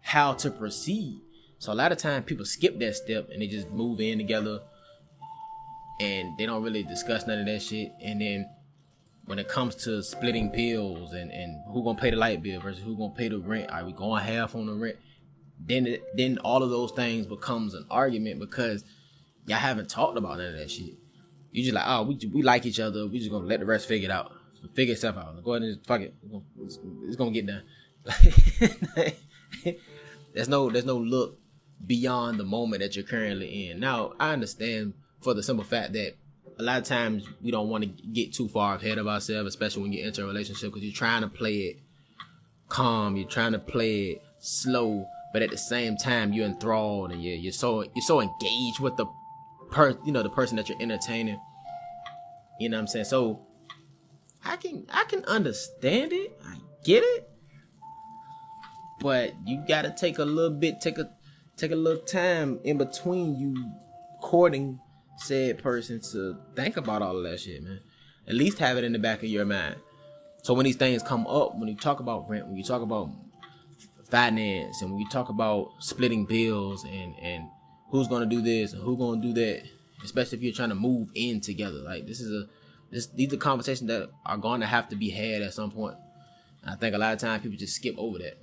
how 0.00 0.32
to 0.34 0.50
proceed. 0.50 1.20
So 1.58 1.72
a 1.72 1.74
lot 1.74 1.92
of 1.92 1.98
times 1.98 2.24
people 2.26 2.44
skip 2.44 2.78
that 2.80 2.96
step 2.96 3.28
and 3.30 3.40
they 3.40 3.46
just 3.46 3.70
move 3.70 4.00
in 4.00 4.18
together 4.18 4.60
and 6.00 6.36
they 6.38 6.46
don't 6.46 6.62
really 6.62 6.82
discuss 6.82 7.26
none 7.26 7.40
of 7.40 7.46
that 7.46 7.62
shit. 7.62 7.92
And 8.02 8.20
then 8.20 8.48
when 9.24 9.38
it 9.38 9.48
comes 9.48 9.74
to 9.76 10.02
splitting 10.02 10.50
bills 10.50 11.12
and, 11.12 11.30
and 11.30 11.62
who 11.72 11.82
gonna 11.84 11.98
pay 11.98 12.10
the 12.10 12.16
light 12.16 12.42
bill 12.42 12.60
versus 12.60 12.82
who 12.82 12.96
gonna 12.96 13.14
pay 13.14 13.28
the 13.28 13.38
rent, 13.38 13.70
are 13.70 13.84
we 13.84 13.92
going 13.92 14.22
half 14.22 14.54
on 14.54 14.66
the 14.66 14.74
rent? 14.74 14.96
Then 15.58 15.86
it, 15.86 16.04
then 16.16 16.38
all 16.38 16.62
of 16.62 16.70
those 16.70 16.92
things 16.92 17.26
becomes 17.26 17.74
an 17.74 17.86
argument 17.90 18.40
because 18.40 18.84
y'all 19.46 19.58
haven't 19.58 19.88
talked 19.88 20.18
about 20.18 20.38
none 20.38 20.48
of 20.48 20.58
that 20.58 20.70
shit. 20.70 20.94
You 21.50 21.62
just 21.62 21.74
like, 21.74 21.84
oh, 21.86 22.02
we 22.02 22.18
we 22.32 22.42
like 22.42 22.66
each 22.66 22.80
other. 22.80 23.06
We 23.06 23.18
just 23.18 23.30
gonna 23.30 23.46
let 23.46 23.60
the 23.60 23.66
rest 23.66 23.88
figure 23.88 24.08
it 24.08 24.12
out. 24.12 24.32
Figure 24.74 24.92
itself 24.92 25.16
out. 25.16 25.42
Go 25.42 25.52
ahead 25.52 25.62
and 25.62 25.74
just 25.74 25.86
fuck 25.86 26.00
it. 26.00 26.14
It's, 26.60 26.78
it's 27.06 27.16
gonna 27.16 27.30
get 27.30 27.46
done. 27.46 27.62
there's 30.34 30.48
no 30.48 30.70
there's 30.70 30.84
no 30.84 30.98
look 30.98 31.38
beyond 31.84 32.38
the 32.38 32.44
moment 32.44 32.82
that 32.82 32.94
you're 32.94 33.04
currently 33.04 33.70
in. 33.70 33.80
Now 33.80 34.12
I 34.20 34.32
understand 34.32 34.94
for 35.26 35.34
the 35.34 35.42
simple 35.42 35.64
fact 35.64 35.92
that 35.92 36.14
a 36.56 36.62
lot 36.62 36.78
of 36.78 36.84
times 36.84 37.28
we 37.42 37.50
don't 37.50 37.68
want 37.68 37.82
to 37.82 37.88
get 38.12 38.32
too 38.32 38.46
far 38.46 38.76
ahead 38.76 38.96
of 38.96 39.08
ourselves, 39.08 39.48
especially 39.48 39.82
when 39.82 39.92
you 39.92 40.06
enter 40.06 40.22
a 40.22 40.26
relationship, 40.26 40.70
because 40.70 40.84
you're 40.84 40.94
trying 40.94 41.22
to 41.22 41.28
play 41.28 41.56
it 41.56 41.80
calm, 42.68 43.16
you're 43.16 43.28
trying 43.28 43.50
to 43.50 43.58
play 43.58 44.10
it 44.10 44.22
slow, 44.38 45.04
but 45.32 45.42
at 45.42 45.50
the 45.50 45.58
same 45.58 45.96
time 45.96 46.32
you're 46.32 46.46
enthralled 46.46 47.10
and 47.10 47.24
you're 47.24 47.34
you're 47.34 47.52
so 47.52 47.82
you're 47.82 48.06
so 48.06 48.20
engaged 48.20 48.78
with 48.78 48.96
the 48.96 49.06
per 49.72 49.98
you 50.04 50.12
know 50.12 50.22
the 50.22 50.30
person 50.30 50.56
that 50.58 50.68
you're 50.68 50.80
entertaining. 50.80 51.40
You 52.60 52.68
know 52.68 52.76
what 52.76 52.82
I'm 52.82 52.86
saying? 52.86 53.06
So 53.06 53.44
I 54.44 54.54
can 54.54 54.86
I 54.92 55.02
can 55.08 55.24
understand 55.24 56.12
it. 56.12 56.38
I 56.46 56.54
get 56.84 57.02
it. 57.02 57.28
But 59.00 59.34
you 59.44 59.60
gotta 59.66 59.90
take 59.90 60.18
a 60.18 60.24
little 60.24 60.56
bit, 60.56 60.80
take 60.80 60.98
a 60.98 61.10
take 61.56 61.72
a 61.72 61.76
little 61.76 62.04
time 62.04 62.60
in 62.62 62.78
between 62.78 63.34
you 63.36 63.72
courting 64.22 64.78
said 65.16 65.62
person 65.62 66.00
to 66.12 66.36
think 66.54 66.76
about 66.76 67.02
all 67.02 67.16
of 67.16 67.24
that 67.24 67.40
shit, 67.40 67.62
man. 67.62 67.80
At 68.28 68.34
least 68.34 68.58
have 68.58 68.76
it 68.76 68.84
in 68.84 68.92
the 68.92 68.98
back 68.98 69.18
of 69.18 69.28
your 69.28 69.44
mind. 69.44 69.76
So 70.42 70.54
when 70.54 70.64
these 70.64 70.76
things 70.76 71.02
come 71.02 71.26
up, 71.26 71.56
when 71.56 71.68
you 71.68 71.76
talk 71.76 72.00
about 72.00 72.28
rent, 72.28 72.46
when 72.46 72.56
you 72.56 72.64
talk 72.64 72.82
about 72.82 73.10
finance, 74.08 74.82
and 74.82 74.90
when 74.90 75.00
you 75.00 75.08
talk 75.08 75.28
about 75.28 75.72
splitting 75.80 76.24
bills 76.24 76.84
and 76.84 77.14
and 77.20 77.48
who's 77.90 78.08
gonna 78.08 78.26
do 78.26 78.40
this 78.40 78.72
and 78.72 78.82
who's 78.82 78.98
gonna 78.98 79.20
do 79.20 79.32
that, 79.32 79.62
especially 80.04 80.38
if 80.38 80.44
you're 80.44 80.52
trying 80.52 80.68
to 80.68 80.74
move 80.74 81.08
in 81.14 81.40
together, 81.40 81.78
like 81.78 82.06
this 82.06 82.20
is 82.20 82.32
a 82.32 82.48
this 82.90 83.06
these 83.08 83.32
are 83.32 83.38
conversations 83.38 83.88
that 83.88 84.10
are 84.24 84.36
going 84.36 84.60
to 84.60 84.66
have 84.66 84.88
to 84.90 84.96
be 84.96 85.10
had 85.10 85.42
at 85.42 85.54
some 85.54 85.70
point. 85.70 85.96
And 86.62 86.70
I 86.70 86.76
think 86.76 86.94
a 86.94 86.98
lot 86.98 87.12
of 87.12 87.18
times 87.18 87.42
people 87.42 87.58
just 87.58 87.74
skip 87.74 87.96
over 87.98 88.18
that, 88.18 88.38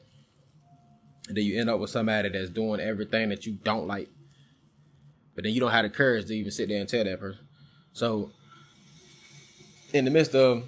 and 1.28 1.38
then 1.38 1.46
you 1.46 1.60
end 1.60 1.70
up 1.70 1.80
with 1.80 1.90
somebody 1.90 2.30
that's 2.30 2.50
doing 2.50 2.80
everything 2.82 3.30
that 3.30 3.46
you 3.46 3.54
don't 3.64 3.88
like, 3.88 4.10
but 5.36 5.44
then 5.44 5.54
you 5.54 5.60
don't 5.60 5.72
have 5.72 5.84
the 5.84 5.90
courage 5.90 6.26
to 6.28 6.34
even 6.34 6.52
sit 6.52 6.70
there 6.70 6.80
and 6.80 6.90
tell 6.90 7.04
that 7.04 7.20
person. 7.20 7.46
So 7.94 8.32
in 9.94 10.06
the 10.06 10.12
midst 10.12 10.36
of 10.36 10.64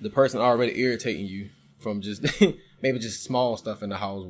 the 0.00 0.10
person 0.10 0.40
already 0.40 0.80
irritating 0.80 1.26
you 1.26 1.50
from 1.78 2.00
just 2.00 2.24
maybe 2.82 2.98
just 2.98 3.24
small 3.24 3.56
stuff 3.56 3.82
in 3.82 3.90
the 3.90 3.96
house 3.96 4.26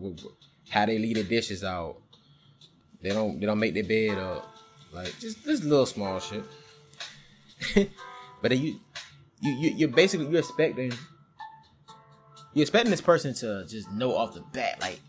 how 0.70 0.86
they 0.86 0.98
leave 0.98 1.16
the 1.16 1.24
dishes 1.24 1.62
out. 1.62 1.96
They 3.02 3.10
don't 3.10 3.40
they 3.40 3.46
don't 3.46 3.58
make 3.58 3.74
their 3.74 3.84
bed 3.84 4.18
up. 4.18 4.54
Like 4.92 5.18
just 5.18 5.44
this 5.44 5.62
little 5.62 5.86
small 5.86 6.20
shit. 6.20 6.44
but 8.42 8.50
then 8.50 8.60
you 8.60 8.80
you 9.40 9.52
you 9.52 9.70
you're 9.76 9.88
basically 9.88 10.26
you're 10.26 10.40
expecting 10.40 10.92
you're 12.54 12.62
expecting 12.62 12.90
this 12.90 13.00
person 13.00 13.34
to 13.34 13.64
just 13.66 13.90
know 13.92 14.14
off 14.14 14.34
the 14.34 14.40
bat 14.52 14.80
like 14.80 15.00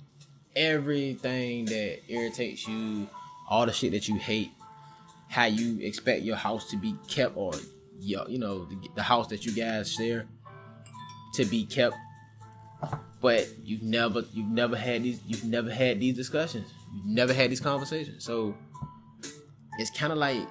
everything 0.56 1.66
that 1.66 2.00
irritates 2.08 2.68
you, 2.68 3.08
all 3.50 3.66
the 3.66 3.74
shit 3.74 3.92
that 3.92 4.08
you 4.08 4.18
hate, 4.18 4.52
how 5.30 5.46
you 5.46 5.80
expect 5.82 6.24
your 6.24 6.36
house 6.36 6.70
to 6.72 6.78
be 6.78 6.96
kept 7.08 7.36
or 7.36 7.54
your 8.00 8.28
you 8.30 8.38
know 8.38 8.66
the, 8.66 8.78
the 8.96 9.04
house 9.04 9.28
that 9.28 9.46
you 9.46 9.52
guys 9.54 9.92
share 9.92 10.26
to 11.34 11.46
be 11.46 11.66
kept. 11.66 11.96
But 13.22 13.48
you've 13.64 13.84
never 13.84 14.24
you've 14.34 14.50
never 14.50 14.76
had 14.76 15.04
these 15.04 15.22
you've 15.26 15.46
never 15.46 15.72
had 15.72 16.00
these 16.00 16.16
discussions. 16.16 16.72
You've 16.94 17.06
never 17.06 17.34
had 17.34 17.50
these 17.50 17.62
conversations. 17.62 18.24
So 18.24 18.56
it's 19.80 19.90
kind 19.90 20.12
of 20.12 20.20
like 20.20 20.42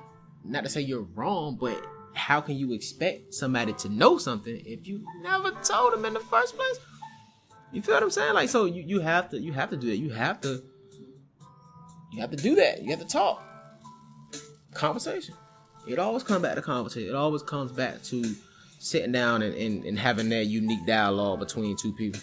not 0.44 0.64
to 0.64 0.70
say 0.70 0.80
you're 0.80 1.06
wrong 1.14 1.56
but 1.60 1.80
how 2.14 2.40
can 2.40 2.56
you 2.56 2.72
expect 2.72 3.32
somebody 3.32 3.72
to 3.74 3.88
know 3.88 4.18
something 4.18 4.60
if 4.66 4.86
you 4.86 5.04
never 5.22 5.50
told 5.62 5.92
them 5.92 6.04
in 6.04 6.14
the 6.14 6.20
first 6.20 6.56
place? 6.56 6.78
You 7.72 7.80
feel 7.80 7.94
what 7.94 8.02
i'm 8.02 8.10
saying? 8.10 8.34
Like 8.34 8.48
so 8.48 8.64
you, 8.64 8.82
you 8.82 9.00
have 9.00 9.30
to 9.30 9.38
you 9.38 9.52
have 9.52 9.70
to 9.70 9.76
do 9.76 9.88
that 9.88 9.96
you 9.96 10.10
have 10.10 10.40
to 10.42 10.62
you 12.12 12.20
have 12.20 12.30
to 12.30 12.36
do 12.36 12.54
that 12.54 12.82
you 12.82 12.90
have 12.90 13.00
to 13.00 13.06
talk 13.06 13.44
conversation 14.74 15.34
it 15.86 15.98
always 15.98 16.22
comes 16.22 16.42
back 16.42 16.54
to 16.54 16.62
conversation 16.62 17.08
it 17.08 17.14
always 17.14 17.42
comes 17.42 17.72
back 17.72 18.02
to 18.02 18.34
sitting 18.82 19.12
down 19.12 19.42
and, 19.42 19.54
and, 19.54 19.84
and 19.84 19.96
having 19.96 20.28
that 20.28 20.46
unique 20.46 20.84
dialogue 20.84 21.38
between 21.38 21.76
two 21.76 21.92
people. 21.92 22.20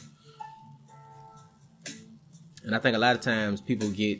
And 2.66 2.76
I 2.76 2.80
think 2.80 2.98
a 2.98 3.00
lot 3.00 3.16
of 3.16 3.22
times 3.22 3.62
people 3.62 3.90
get, 3.90 4.20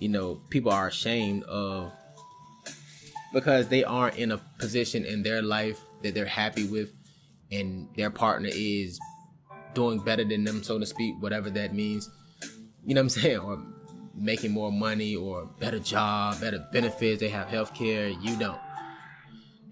you 0.00 0.08
know, 0.08 0.40
people 0.50 0.72
are 0.72 0.88
ashamed 0.88 1.44
of 1.44 1.92
because 3.32 3.68
they 3.68 3.84
aren't 3.84 4.16
in 4.16 4.32
a 4.32 4.38
position 4.58 5.04
in 5.04 5.22
their 5.22 5.42
life 5.42 5.80
that 6.02 6.12
they're 6.12 6.26
happy 6.26 6.66
with 6.66 6.92
and 7.52 7.88
their 7.96 8.10
partner 8.10 8.48
is 8.52 8.98
doing 9.74 10.00
better 10.00 10.24
than 10.24 10.42
them, 10.42 10.64
so 10.64 10.80
to 10.80 10.86
speak, 10.86 11.14
whatever 11.20 11.50
that 11.50 11.72
means. 11.72 12.10
You 12.84 12.96
know 12.96 13.02
what 13.02 13.04
I'm 13.04 13.08
saying? 13.22 13.38
Or 13.38 13.62
making 14.16 14.52
more 14.52 14.72
money 14.72 15.16
or 15.16 15.46
better 15.58 15.78
job, 15.78 16.40
better 16.40 16.64
benefits, 16.72 17.20
they 17.20 17.28
have 17.28 17.48
health 17.48 17.74
care, 17.74 18.08
you 18.08 18.36
don't 18.36 18.58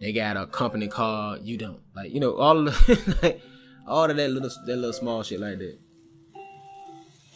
they 0.02 0.12
got 0.12 0.36
a 0.36 0.46
company 0.46 0.88
car, 0.88 1.38
you 1.38 1.56
don't. 1.56 1.78
Like, 1.94 2.12
you 2.12 2.18
know, 2.18 2.34
all 2.34 2.58
of 2.58 2.64
the, 2.64 3.18
like, 3.22 3.40
all 3.86 4.10
of 4.10 4.16
that 4.16 4.30
little 4.30 4.50
that 4.66 4.76
little 4.76 4.92
small 4.92 5.22
shit 5.22 5.38
like 5.38 5.58
that. 5.58 5.78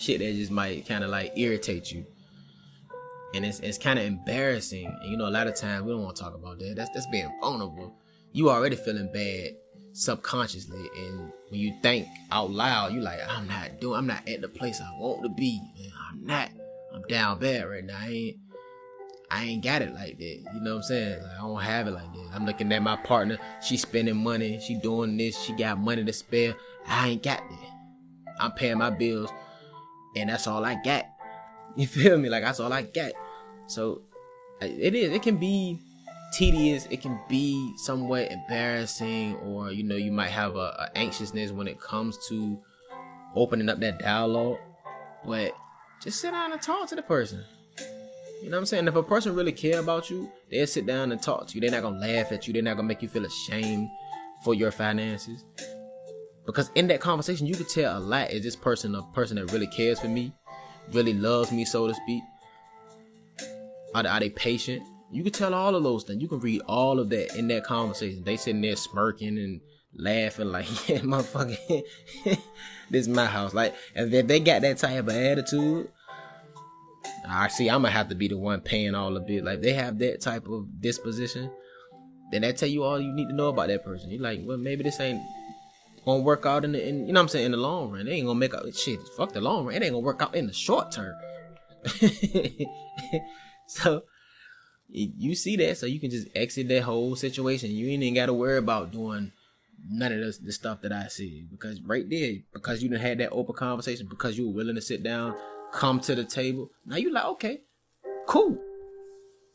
Shit 0.01 0.19
that 0.19 0.35
just 0.35 0.51
might 0.51 0.85
kind 0.85 1.05
of 1.05 1.11
like 1.11 1.33
irritate 1.37 1.93
you. 1.93 2.05
And 3.35 3.47
it's 3.47 3.61
it's 3.61 3.79
kind 3.79 4.01
of 4.01 4.05
embarrassing. 4.05 4.85
And 4.85 5.11
you 5.11 5.17
know, 5.17 5.29
a 5.29 5.31
lot 5.31 5.47
of 5.47 5.55
times 5.55 5.85
we 5.85 5.93
don't 5.93 6.03
want 6.03 6.17
to 6.17 6.23
talk 6.25 6.35
about 6.35 6.59
that. 6.59 6.75
That's 6.75 6.91
that's 6.93 7.07
being 7.07 7.31
vulnerable. 7.41 7.95
You 8.33 8.51
already 8.51 8.75
feeling 8.75 9.11
bad 9.13 9.53
subconsciously, 9.93 10.91
and 10.97 11.33
when 11.49 11.61
you 11.61 11.73
think 11.83 12.09
out 12.33 12.51
loud, 12.51 12.93
you 12.93 13.01
like, 13.01 13.21
I'm 13.29 13.47
not 13.47 13.81
doing, 13.81 13.97
I'm 13.97 14.07
not 14.09 14.29
at 14.29 14.41
the 14.41 14.49
place 14.49 14.81
I 14.81 14.91
want 14.99 15.23
to 15.23 15.29
be. 15.29 15.61
Man. 15.79 15.93
I'm 16.11 16.27
not. 16.27 16.51
I'm 16.97 17.03
down 17.03 17.39
bad 17.39 17.69
right 17.69 17.85
now. 17.85 17.99
I 17.99 18.09
ain't. 18.09 18.37
I 19.29 19.45
ain't 19.45 19.65
got 19.65 19.83
it 19.83 19.93
like 19.93 20.19
that. 20.19 20.25
You 20.55 20.61
know 20.61 20.77
what 20.77 20.77
I'm 20.77 20.83
saying? 20.85 21.21
Like, 21.21 21.33
I 21.33 21.41
don't 21.41 21.61
have 21.61 21.89
it 21.89 21.91
like 21.91 22.13
that. 22.13 22.31
I'm 22.33 22.47
looking 22.47 22.73
at 22.73 22.81
my 22.81 22.95
partner. 22.97 23.39
She 23.61 23.77
spending 23.77 24.17
money. 24.17 24.61
She 24.61 24.77
doing 24.77 25.17
this. 25.17 25.37
She 25.43 25.53
got 25.53 25.79
money 25.79 26.05
to 26.05 26.13
spare. 26.13 26.55
I 26.87 27.09
ain't 27.09 27.25
got 27.25 27.39
that. 27.39 27.71
I'm 28.39 28.53
paying 28.53 28.79
my 28.79 28.91
bills, 28.91 29.31
and 30.15 30.31
that's 30.31 30.47
all 30.47 30.65
I 30.65 30.77
got. 30.83 31.07
You 31.79 31.87
feel 31.87 32.17
me? 32.17 32.31
Like 32.31 32.43
that's 32.43 32.59
all 32.59 32.73
I 32.73 32.81
got. 32.83 33.13
So 33.67 34.01
it 34.63 34.95
is. 34.95 35.13
It 35.13 35.21
can 35.21 35.37
be 35.37 35.79
tedious. 36.33 36.89
It 36.91 37.03
can 37.03 37.21
be 37.29 37.75
somewhat 37.77 38.33
embarrassing, 38.33 39.37
or 39.37 39.71
you 39.71 39.83
know, 39.83 39.97
you 39.97 40.11
might 40.11 40.31
have 40.31 40.57
a, 40.57 40.89
a 40.89 40.91
anxiousness 40.95 41.51
when 41.51 41.69
it 41.69 41.79
comes 41.79 42.17
to 42.29 42.59
opening 43.35 43.69
up 43.69 43.79
that 43.81 43.99
dialogue. 43.99 44.57
But 45.27 45.53
just 46.03 46.21
sit 46.21 46.31
down 46.31 46.53
and 46.53 46.61
talk 46.61 46.89
to 46.89 46.95
the 46.95 47.03
person. 47.03 47.45
You 48.43 48.51
know 48.51 48.57
what 48.57 48.61
I'm 48.61 48.67
saying? 48.67 48.87
If 48.87 48.97
a 48.97 49.03
person 49.03 49.35
really 49.35 49.53
care 49.53 49.81
about 49.81 50.11
you, 50.11 50.31
they'll 50.51 50.67
sit 50.67 50.87
down 50.87 51.11
and 51.11 51.21
talk 51.21 51.49
to 51.49 51.55
you. 51.55 51.61
They're 51.61 51.71
not 51.71 51.83
gonna 51.83 51.99
laugh 51.99 52.33
at 52.33 52.47
you. 52.47 52.53
They're 52.53 52.63
not 52.63 52.77
gonna 52.77 52.89
make 52.89 53.03
you 53.03 53.09
feel 53.09 53.25
ashamed 53.25 53.89
for 54.45 54.55
your 54.55 54.71
finances. 54.71 55.45
Because 56.45 56.71
in 56.75 56.87
that 56.89 57.01
conversation, 57.01 57.47
you 57.47 57.55
could 57.55 57.69
tell 57.69 57.97
a 57.97 57.99
lot. 57.99 58.31
Is 58.31 58.43
this 58.43 58.55
person 58.55 58.95
a 58.95 59.03
person 59.15 59.37
that 59.37 59.51
really 59.53 59.67
cares 59.67 59.99
for 59.99 60.09
me, 60.09 60.33
really 60.93 61.15
loves 61.15 61.51
me, 61.51 61.65
so 61.65 61.89
to 61.89 61.95
speak? 61.95 62.23
Are 63.95 64.03
they, 64.03 64.09
are 64.09 64.21
they 64.21 64.31
patient? 64.31 64.83
You 65.11 65.25
could 65.25 65.35
tell 65.35 65.55
all 65.55 65.75
of 65.75 65.83
those 65.83 66.05
things. 66.05 66.21
You 66.21 66.29
can 66.29 66.41
read 66.41 66.61
all 66.67 67.01
of 67.01 67.09
that 67.11 67.37
in 67.37 67.49
that 67.49 67.65
conversation. 67.65 68.23
They 68.23 68.37
sitting 68.37 68.61
there 68.61 68.77
smirking 68.77 69.39
and 69.39 69.61
laughing 69.97 70.49
like, 70.49 70.67
yeah, 70.89 70.99
motherfucker, 70.99 71.57
this 72.91 73.03
is 73.03 73.09
my 73.09 73.27
house. 73.27 73.55
Like, 73.55 73.75
if 73.95 74.27
they 74.27 74.41
got 74.41 74.63
that 74.63 74.79
type 74.79 75.09
of 75.09 75.15
attitude, 75.15 75.89
I 77.29 77.49
see 77.49 77.69
I'm 77.69 77.83
gonna 77.83 77.91
have 77.91 78.09
to 78.09 78.15
be 78.15 78.29
the 78.29 78.37
one 78.37 78.61
paying 78.61 78.95
all 78.95 79.13
the 79.13 79.21
bill. 79.21 79.45
Like 79.45 79.61
they 79.61 79.73
have 79.73 79.99
that 79.99 80.21
type 80.21 80.47
of 80.49 80.81
disposition, 80.81 81.51
then 82.31 82.43
that 82.43 82.57
tell 82.57 82.69
you 82.69 82.83
all 82.83 83.01
you 83.01 83.13
need 83.13 83.29
to 83.29 83.35
know 83.35 83.49
about 83.49 83.69
that 83.69 83.85
person. 83.85 84.11
You're 84.11 84.23
like, 84.23 84.41
well, 84.45 84.59
maybe 84.59 84.83
this 84.83 85.01
ain't 85.01 85.21
gonna 86.05 86.23
work 86.23 86.47
out 86.47 86.65
in 86.65 86.73
the, 86.73 86.89
in, 86.89 87.07
you 87.07 87.13
know 87.13 87.21
what 87.21 87.25
I'm 87.25 87.29
saying, 87.29 87.47
in 87.47 87.53
the 87.53 87.59
long 87.59 87.91
run. 87.91 88.07
They 88.07 88.13
ain't 88.13 88.27
gonna 88.27 88.39
make 88.39 88.55
out 88.55 88.73
shit. 88.75 89.01
Fuck 89.17 89.33
the 89.33 89.41
long 89.41 89.67
run. 89.67 89.75
It 89.75 89.83
ain't 89.83 89.93
gonna 89.93 90.05
work 90.05 90.23
out 90.23 90.35
in 90.35 90.47
the 90.47 90.53
short 90.53 90.93
term. 90.93 91.15
so 93.67 94.03
you 94.89 95.35
see 95.35 95.57
that, 95.57 95.77
so 95.79 95.87
you 95.87 96.01
can 96.01 96.11
just 96.11 96.29
exit 96.35 96.69
that 96.69 96.83
whole 96.83 97.17
situation. 97.17 97.71
You 97.71 97.89
ain't 97.89 98.03
even 98.03 98.15
gotta 98.15 98.33
worry 98.33 98.59
about 98.59 98.93
doing 98.93 99.33
none 99.89 100.13
of 100.13 100.19
this, 100.19 100.39
the 100.39 100.53
stuff 100.53 100.83
that 100.83 100.93
I 100.93 101.09
see 101.09 101.47
because 101.51 101.81
right 101.83 102.09
there, 102.09 102.35
because 102.53 102.83
you 102.83 102.89
didn't 102.89 103.03
had 103.03 103.19
that 103.19 103.31
open 103.31 103.55
conversation, 103.55 104.07
because 104.09 104.37
you 104.37 104.49
were 104.49 104.55
willing 104.55 104.75
to 104.77 104.83
sit 104.83 105.03
down 105.03 105.35
come 105.73 106.01
to 106.01 106.15
the 106.15 106.25
table. 106.25 106.71
Now 106.85 106.97
you 106.97 107.13
like, 107.13 107.25
okay, 107.25 107.61
cool. 108.27 108.59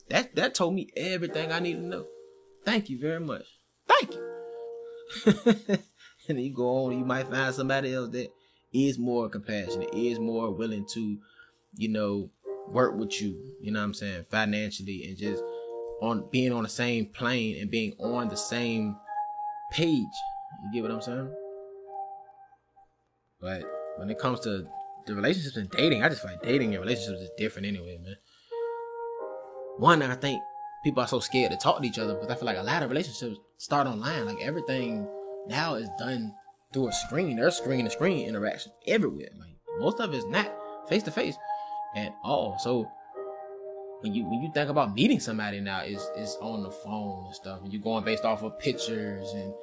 That 0.09 0.35
that 0.35 0.53
told 0.55 0.75
me 0.75 0.89
everything 0.95 1.51
I 1.51 1.59
need 1.59 1.75
to 1.75 1.85
know. 1.85 2.05
Thank 2.65 2.89
you 2.89 2.99
very 2.99 3.19
much. 3.19 3.45
Thank 3.87 4.13
you. 4.13 4.31
and 5.25 5.83
then 6.27 6.39
you 6.39 6.53
go 6.53 6.85
on, 6.85 6.97
you 6.97 7.05
might 7.05 7.27
find 7.27 7.53
somebody 7.53 7.93
else 7.93 8.11
that 8.11 8.31
is 8.73 8.97
more 8.97 9.29
compassionate, 9.29 9.93
is 9.93 10.19
more 10.19 10.51
willing 10.51 10.85
to, 10.93 11.17
you 11.75 11.89
know, 11.89 12.29
work 12.67 12.95
with 12.95 13.21
you, 13.21 13.55
you 13.61 13.71
know 13.71 13.79
what 13.79 13.85
I'm 13.85 13.93
saying, 13.93 14.25
financially 14.29 15.05
and 15.07 15.17
just 15.17 15.43
on 16.01 16.27
being 16.31 16.51
on 16.51 16.63
the 16.63 16.69
same 16.69 17.05
plane 17.05 17.59
and 17.61 17.69
being 17.69 17.93
on 17.99 18.29
the 18.29 18.37
same 18.37 18.95
page. 19.71 20.05
You 20.63 20.71
get 20.73 20.83
what 20.83 20.91
I'm 20.91 21.01
saying? 21.01 21.33
But 23.39 23.63
when 23.97 24.09
it 24.09 24.19
comes 24.19 24.39
to 24.41 24.67
the 25.07 25.15
relationships 25.15 25.57
and 25.57 25.69
dating, 25.71 26.03
I 26.03 26.09
just 26.09 26.23
like 26.23 26.41
dating 26.41 26.75
and 26.75 26.83
relationships 26.83 27.21
is 27.21 27.31
different 27.37 27.67
anyway, 27.67 27.97
man. 28.03 28.15
One, 29.77 30.01
I 30.03 30.15
think 30.15 30.41
people 30.83 31.01
are 31.01 31.07
so 31.07 31.19
scared 31.19 31.51
to 31.51 31.57
talk 31.57 31.81
to 31.81 31.87
each 31.87 31.97
other 31.97 32.13
because 32.13 32.29
I 32.29 32.35
feel 32.35 32.45
like 32.45 32.57
a 32.57 32.63
lot 32.63 32.83
of 32.83 32.89
relationships 32.89 33.37
start 33.57 33.87
online. 33.87 34.25
Like 34.25 34.41
everything 34.41 35.07
now 35.47 35.75
is 35.75 35.89
done 35.97 36.33
through 36.73 36.89
a 36.89 36.93
screen. 36.93 37.37
There's 37.37 37.57
screen 37.57 37.85
to 37.85 37.91
screen 37.91 38.27
interaction 38.27 38.71
everywhere. 38.87 39.29
Like 39.39 39.57
most 39.79 39.99
of 39.99 40.13
it 40.13 40.17
is 40.17 40.25
not 40.25 40.51
face 40.87 41.03
to 41.03 41.11
face 41.11 41.35
at 41.95 42.13
all. 42.23 42.57
So 42.59 42.87
when 44.01 44.13
you 44.13 44.25
when 44.25 44.41
you 44.41 44.51
think 44.51 44.69
about 44.69 44.93
meeting 44.93 45.19
somebody 45.19 45.59
now, 45.59 45.81
it's 45.81 46.09
is 46.17 46.37
on 46.41 46.63
the 46.63 46.71
phone 46.71 47.25
and 47.25 47.35
stuff, 47.35 47.61
and 47.63 47.71
you're 47.71 47.81
going 47.81 48.03
based 48.03 48.25
off 48.25 48.43
of 48.43 48.59
pictures 48.59 49.31
and 49.33 49.53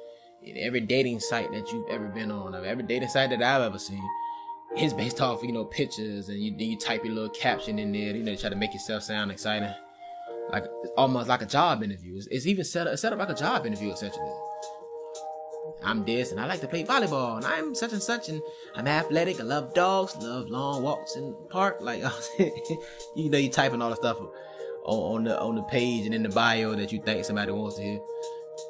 in 0.43 0.57
every 0.57 0.79
dating 0.79 1.19
site 1.19 1.51
that 1.51 1.71
you've 1.71 1.89
ever 1.89 2.07
been 2.07 2.31
on, 2.31 2.55
every 2.65 2.83
dating 2.83 3.09
site 3.09 3.29
that 3.29 3.41
I've 3.41 3.61
ever 3.61 3.77
seen, 3.77 4.01
is 4.77 4.93
based 4.93 5.19
off 5.19 5.39
of, 5.39 5.45
you 5.45 5.51
know 5.51 5.65
pictures 5.65 6.29
and 6.29 6.41
you 6.41 6.53
you 6.57 6.77
type 6.77 7.03
your 7.03 7.13
little 7.13 7.29
caption 7.29 7.77
in 7.79 7.91
there, 7.91 8.15
you 8.15 8.23
know, 8.23 8.35
try 8.35 8.49
to 8.49 8.55
make 8.55 8.73
yourself 8.73 9.03
sound 9.03 9.31
exciting, 9.31 9.73
like 10.51 10.65
almost 10.97 11.27
like 11.27 11.41
a 11.41 11.45
job 11.45 11.83
interview. 11.83 12.15
It's, 12.15 12.27
it's 12.27 12.47
even 12.47 12.63
set 12.63 12.87
up 12.87 12.97
set 12.97 13.13
up 13.13 13.19
like 13.19 13.29
a 13.29 13.35
job 13.35 13.65
interview 13.65 13.91
essentially. 13.91 14.31
I'm 15.83 16.03
this 16.03 16.31
and 16.31 16.39
I 16.39 16.45
like 16.45 16.61
to 16.61 16.67
play 16.67 16.83
volleyball 16.83 17.37
and 17.37 17.45
I'm 17.45 17.73
such 17.73 17.93
and 17.93 18.01
such 18.01 18.29
and 18.29 18.41
I'm 18.75 18.87
athletic. 18.87 19.39
I 19.39 19.43
love 19.43 19.73
dogs, 19.73 20.15
love 20.17 20.49
long 20.49 20.83
walks 20.83 21.15
in 21.15 21.31
the 21.31 21.37
park. 21.49 21.77
Like 21.79 22.03
you 23.15 23.29
know, 23.29 23.37
you 23.37 23.49
typing 23.49 23.81
all 23.81 23.89
the 23.89 23.95
stuff 23.95 24.19
on, 24.19 24.27
on 24.85 25.23
the 25.23 25.39
on 25.39 25.55
the 25.55 25.63
page 25.63 26.05
and 26.05 26.13
in 26.13 26.23
the 26.23 26.29
bio 26.29 26.75
that 26.75 26.91
you 26.91 27.01
think 27.01 27.25
somebody 27.25 27.51
wants 27.51 27.77
to 27.77 27.83
hear. 27.83 27.99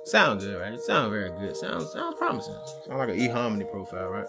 Sound 0.05 0.39
good, 0.41 0.59
right? 0.59 0.79
Sound 0.79 1.11
very 1.11 1.31
good. 1.31 1.55
Sounds 1.55 1.91
sounds 1.91 2.15
promising. 2.17 2.55
Sound 2.85 2.99
like 2.99 3.09
an 3.09 3.17
eHarmony 3.17 3.69
profile, 3.69 4.09
right? 4.09 4.27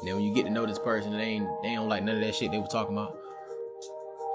And 0.00 0.08
then 0.08 0.16
when 0.16 0.24
you 0.24 0.34
get 0.34 0.44
to 0.44 0.50
know 0.50 0.66
this 0.66 0.78
person, 0.78 1.12
they 1.12 1.22
ain't 1.22 1.48
they 1.62 1.74
don't 1.74 1.88
like 1.88 2.02
none 2.02 2.16
of 2.16 2.20
that 2.22 2.34
shit 2.34 2.50
they 2.50 2.58
were 2.58 2.66
talking 2.66 2.96
about. 2.96 3.16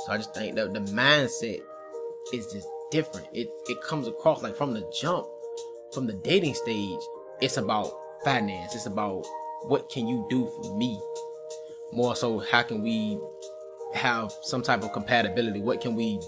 So 0.06 0.14
I 0.14 0.18
just 0.18 0.34
think 0.34 0.56
that 0.56 0.74
the 0.74 0.80
mindset 0.80 1.60
is 2.34 2.52
just 2.52 2.68
different. 2.92 3.28
It 3.34 3.50
it 3.68 3.82
comes 3.82 4.08
across 4.08 4.42
like 4.42 4.56
from 4.56 4.74
the 4.74 4.90
jump, 5.00 5.28
from 5.94 6.08
the 6.08 6.14
dating 6.14 6.56
stage, 6.56 7.00
it's 7.42 7.58
about 7.58 7.92
finance. 8.24 8.76
It's 8.76 8.86
about 8.86 9.26
what 9.64 9.90
can 9.90 10.08
you 10.08 10.26
do 10.30 10.46
for 10.46 10.78
me? 10.78 11.02
More 11.92 12.16
so, 12.16 12.40
how 12.40 12.64
can 12.64 12.82
we 12.82 13.20
have 13.94 14.32
some 14.44 14.62
type 14.62 14.84
of 14.84 14.94
compatibility? 14.94 15.62
What 15.62 15.82
can 15.82 15.96
we 15.96 16.20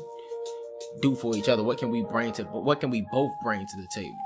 do 1.02 1.16
for 1.16 1.36
each 1.36 1.50
other? 1.50 1.64
What 1.64 1.78
can 1.78 1.90
we 1.90 2.04
bring 2.04 2.32
to 2.34 2.44
what 2.44 2.80
can 2.80 2.90
we 2.90 3.06
both 3.12 3.32
bring 3.44 3.60
to 3.60 3.78
the 3.78 3.88
table? 3.94 4.18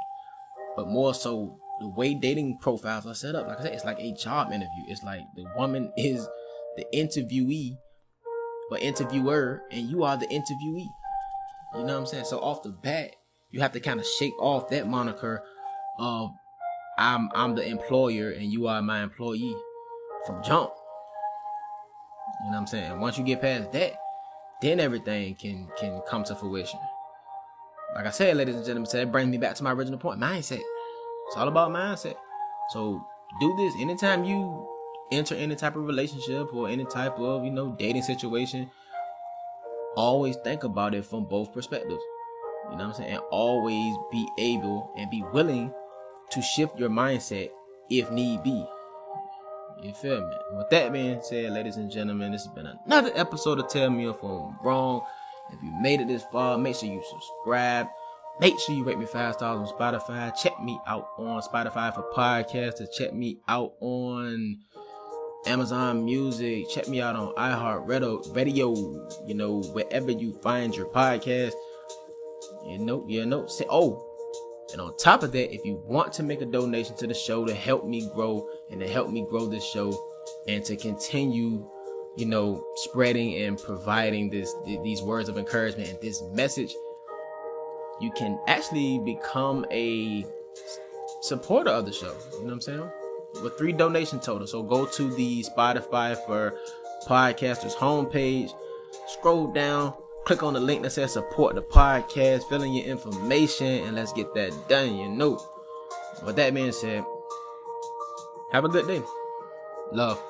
But 0.75 0.87
more 0.87 1.13
so 1.13 1.57
the 1.79 1.89
way 1.89 2.13
dating 2.13 2.59
profiles 2.59 3.05
are 3.05 3.13
set 3.13 3.35
up, 3.35 3.47
like 3.47 3.59
I 3.59 3.63
said, 3.63 3.73
it's 3.73 3.85
like 3.85 3.99
a 3.99 4.13
job 4.13 4.47
interview. 4.47 4.83
It's 4.87 5.03
like 5.03 5.21
the 5.35 5.45
woman 5.57 5.91
is 5.97 6.27
the 6.77 6.85
interviewee 6.93 7.77
or 8.71 8.77
interviewer, 8.79 9.61
and 9.71 9.89
you 9.89 10.03
are 10.03 10.17
the 10.17 10.27
interviewee. 10.27 10.87
You 11.75 11.83
know 11.83 11.93
what 11.93 11.99
I'm 11.99 12.05
saying? 12.05 12.25
So 12.25 12.39
off 12.39 12.63
the 12.63 12.69
bat, 12.69 13.15
you 13.51 13.61
have 13.61 13.71
to 13.73 13.79
kind 13.79 13.99
of 13.99 14.05
shake 14.19 14.37
off 14.39 14.69
that 14.69 14.87
moniker 14.87 15.43
of 15.97 16.31
I'm 16.97 17.29
I'm 17.33 17.55
the 17.55 17.65
employer 17.65 18.31
and 18.31 18.51
you 18.51 18.67
are 18.67 18.81
my 18.81 19.03
employee 19.03 19.55
from 20.25 20.43
jump. 20.43 20.71
You 22.43 22.51
know 22.51 22.57
what 22.57 22.57
I'm 22.57 22.67
saying? 22.67 22.99
Once 22.99 23.17
you 23.17 23.23
get 23.23 23.41
past 23.41 23.71
that, 23.73 23.93
then 24.61 24.79
everything 24.79 25.35
can 25.35 25.67
can 25.79 26.01
come 26.07 26.23
to 26.25 26.35
fruition. 26.35 26.79
Like 27.95 28.07
I 28.07 28.11
said, 28.11 28.35
ladies 28.35 28.55
and 28.55 28.65
gentlemen, 28.65 28.89
so 28.89 28.97
that 28.97 29.11
brings 29.11 29.29
me 29.29 29.37
back 29.37 29.55
to 29.55 29.63
my 29.63 29.71
original 29.71 29.99
point: 29.99 30.19
mindset. 30.19 30.61
It's 31.27 31.37
all 31.37 31.47
about 31.47 31.71
mindset. 31.71 32.15
So 32.71 33.05
do 33.39 33.55
this 33.57 33.73
anytime 33.79 34.23
you 34.23 34.67
enter 35.11 35.35
any 35.35 35.55
type 35.55 35.75
of 35.75 35.85
relationship 35.85 36.53
or 36.53 36.67
any 36.67 36.85
type 36.85 37.17
of 37.19 37.43
you 37.43 37.51
know 37.51 37.75
dating 37.77 38.03
situation. 38.03 38.69
Always 39.95 40.35
think 40.43 40.63
about 40.63 40.93
it 40.93 41.05
from 41.05 41.25
both 41.25 41.53
perspectives. 41.53 42.01
You 42.71 42.77
know 42.77 42.85
what 42.85 42.87
I'm 42.87 42.93
saying? 42.93 43.11
And 43.13 43.21
always 43.31 43.95
be 44.11 44.27
able 44.39 44.91
and 44.97 45.09
be 45.09 45.23
willing 45.33 45.73
to 46.31 46.41
shift 46.41 46.79
your 46.79 46.89
mindset 46.89 47.49
if 47.89 48.11
need 48.11 48.43
be. 48.43 48.65
You 49.81 49.93
feel 49.93 50.21
me? 50.21 50.35
With 50.53 50.69
that 50.69 50.93
being 50.93 51.21
said, 51.21 51.51
ladies 51.51 51.77
and 51.77 51.91
gentlemen, 51.91 52.31
this 52.31 52.45
has 52.45 52.53
been 52.53 52.67
another 52.85 53.11
episode 53.15 53.59
of 53.59 53.67
Tell 53.67 53.89
Me 53.89 54.09
If 54.09 54.23
I'm 54.23 54.55
Wrong. 54.63 55.01
If 55.51 55.61
you 55.61 55.71
made 55.81 56.01
it 56.01 56.07
this 56.07 56.23
far, 56.31 56.57
make 56.57 56.75
sure 56.75 56.89
you 56.89 57.03
subscribe. 57.07 57.87
Make 58.39 58.59
sure 58.59 58.75
you 58.75 58.83
rate 58.83 58.97
me 58.97 59.05
five 59.05 59.35
stars 59.35 59.59
on 59.59 59.77
Spotify. 59.77 60.35
Check 60.35 60.61
me 60.61 60.79
out 60.87 61.09
on 61.17 61.41
Spotify 61.41 61.93
for 61.93 62.03
podcasts. 62.13 62.81
Check 62.97 63.13
me 63.13 63.37
out 63.47 63.73
on 63.79 64.57
Amazon 65.45 66.03
Music. 66.03 66.69
Check 66.69 66.87
me 66.87 67.01
out 67.01 67.15
on 67.15 67.33
iHeartRadio. 67.35 68.35
Radio, 68.35 68.73
you 69.25 69.35
know, 69.35 69.61
wherever 69.61 70.11
you 70.11 70.33
find 70.41 70.75
your 70.75 70.87
podcast. 70.87 71.53
You 72.65 72.79
know, 72.79 73.05
you 73.07 73.25
know. 73.25 73.47
Say, 73.47 73.65
oh, 73.69 74.05
and 74.71 74.81
on 74.81 74.95
top 74.97 75.23
of 75.23 75.31
that, 75.33 75.53
if 75.53 75.63
you 75.65 75.81
want 75.85 76.11
to 76.13 76.23
make 76.23 76.41
a 76.41 76.45
donation 76.45 76.95
to 76.97 77.07
the 77.07 77.13
show 77.13 77.45
to 77.45 77.53
help 77.53 77.85
me 77.85 78.09
grow 78.13 78.47
and 78.71 78.79
to 78.79 78.87
help 78.87 79.09
me 79.09 79.25
grow 79.29 79.45
this 79.45 79.63
show 79.63 79.93
and 80.47 80.63
to 80.65 80.75
continue, 80.75 81.67
you 82.15 82.25
know, 82.25 82.65
spreading 82.75 83.35
and 83.43 83.59
providing 83.59 84.29
this 84.29 84.53
these 84.65 85.01
words 85.01 85.29
of 85.29 85.37
encouragement 85.37 85.89
and 85.89 86.01
this 86.01 86.21
message, 86.33 86.73
you 88.01 88.11
can 88.11 88.39
actually 88.47 88.99
become 88.99 89.65
a 89.71 90.25
supporter 91.21 91.69
of 91.69 91.85
the 91.85 91.93
show. 91.93 92.15
You 92.33 92.39
know 92.39 92.45
what 92.45 92.53
I'm 92.53 92.61
saying? 92.61 92.89
With 93.43 93.57
three 93.57 93.73
donation 93.73 94.19
total. 94.19 94.47
So 94.47 94.63
go 94.63 94.85
to 94.85 95.13
the 95.15 95.43
Spotify 95.43 96.17
for 96.25 96.57
podcasters 97.05 97.75
homepage, 97.75 98.51
scroll 99.07 99.47
down, 99.47 99.93
click 100.25 100.43
on 100.43 100.53
the 100.53 100.59
link 100.59 100.81
that 100.83 100.89
says 100.91 101.13
support 101.13 101.55
the 101.55 101.61
podcast, 101.61 102.49
fill 102.49 102.63
in 102.63 102.73
your 102.73 102.85
information, 102.85 103.85
and 103.85 103.95
let's 103.95 104.11
get 104.11 104.33
that 104.33 104.67
done. 104.67 104.95
You 104.95 105.07
know. 105.07 105.41
With 106.25 106.37
that 106.37 106.53
being 106.53 106.71
said, 106.71 107.05
have 108.51 108.63
a 108.63 108.69
good 108.69 108.87
day. 108.87 109.01
Love. 109.91 110.21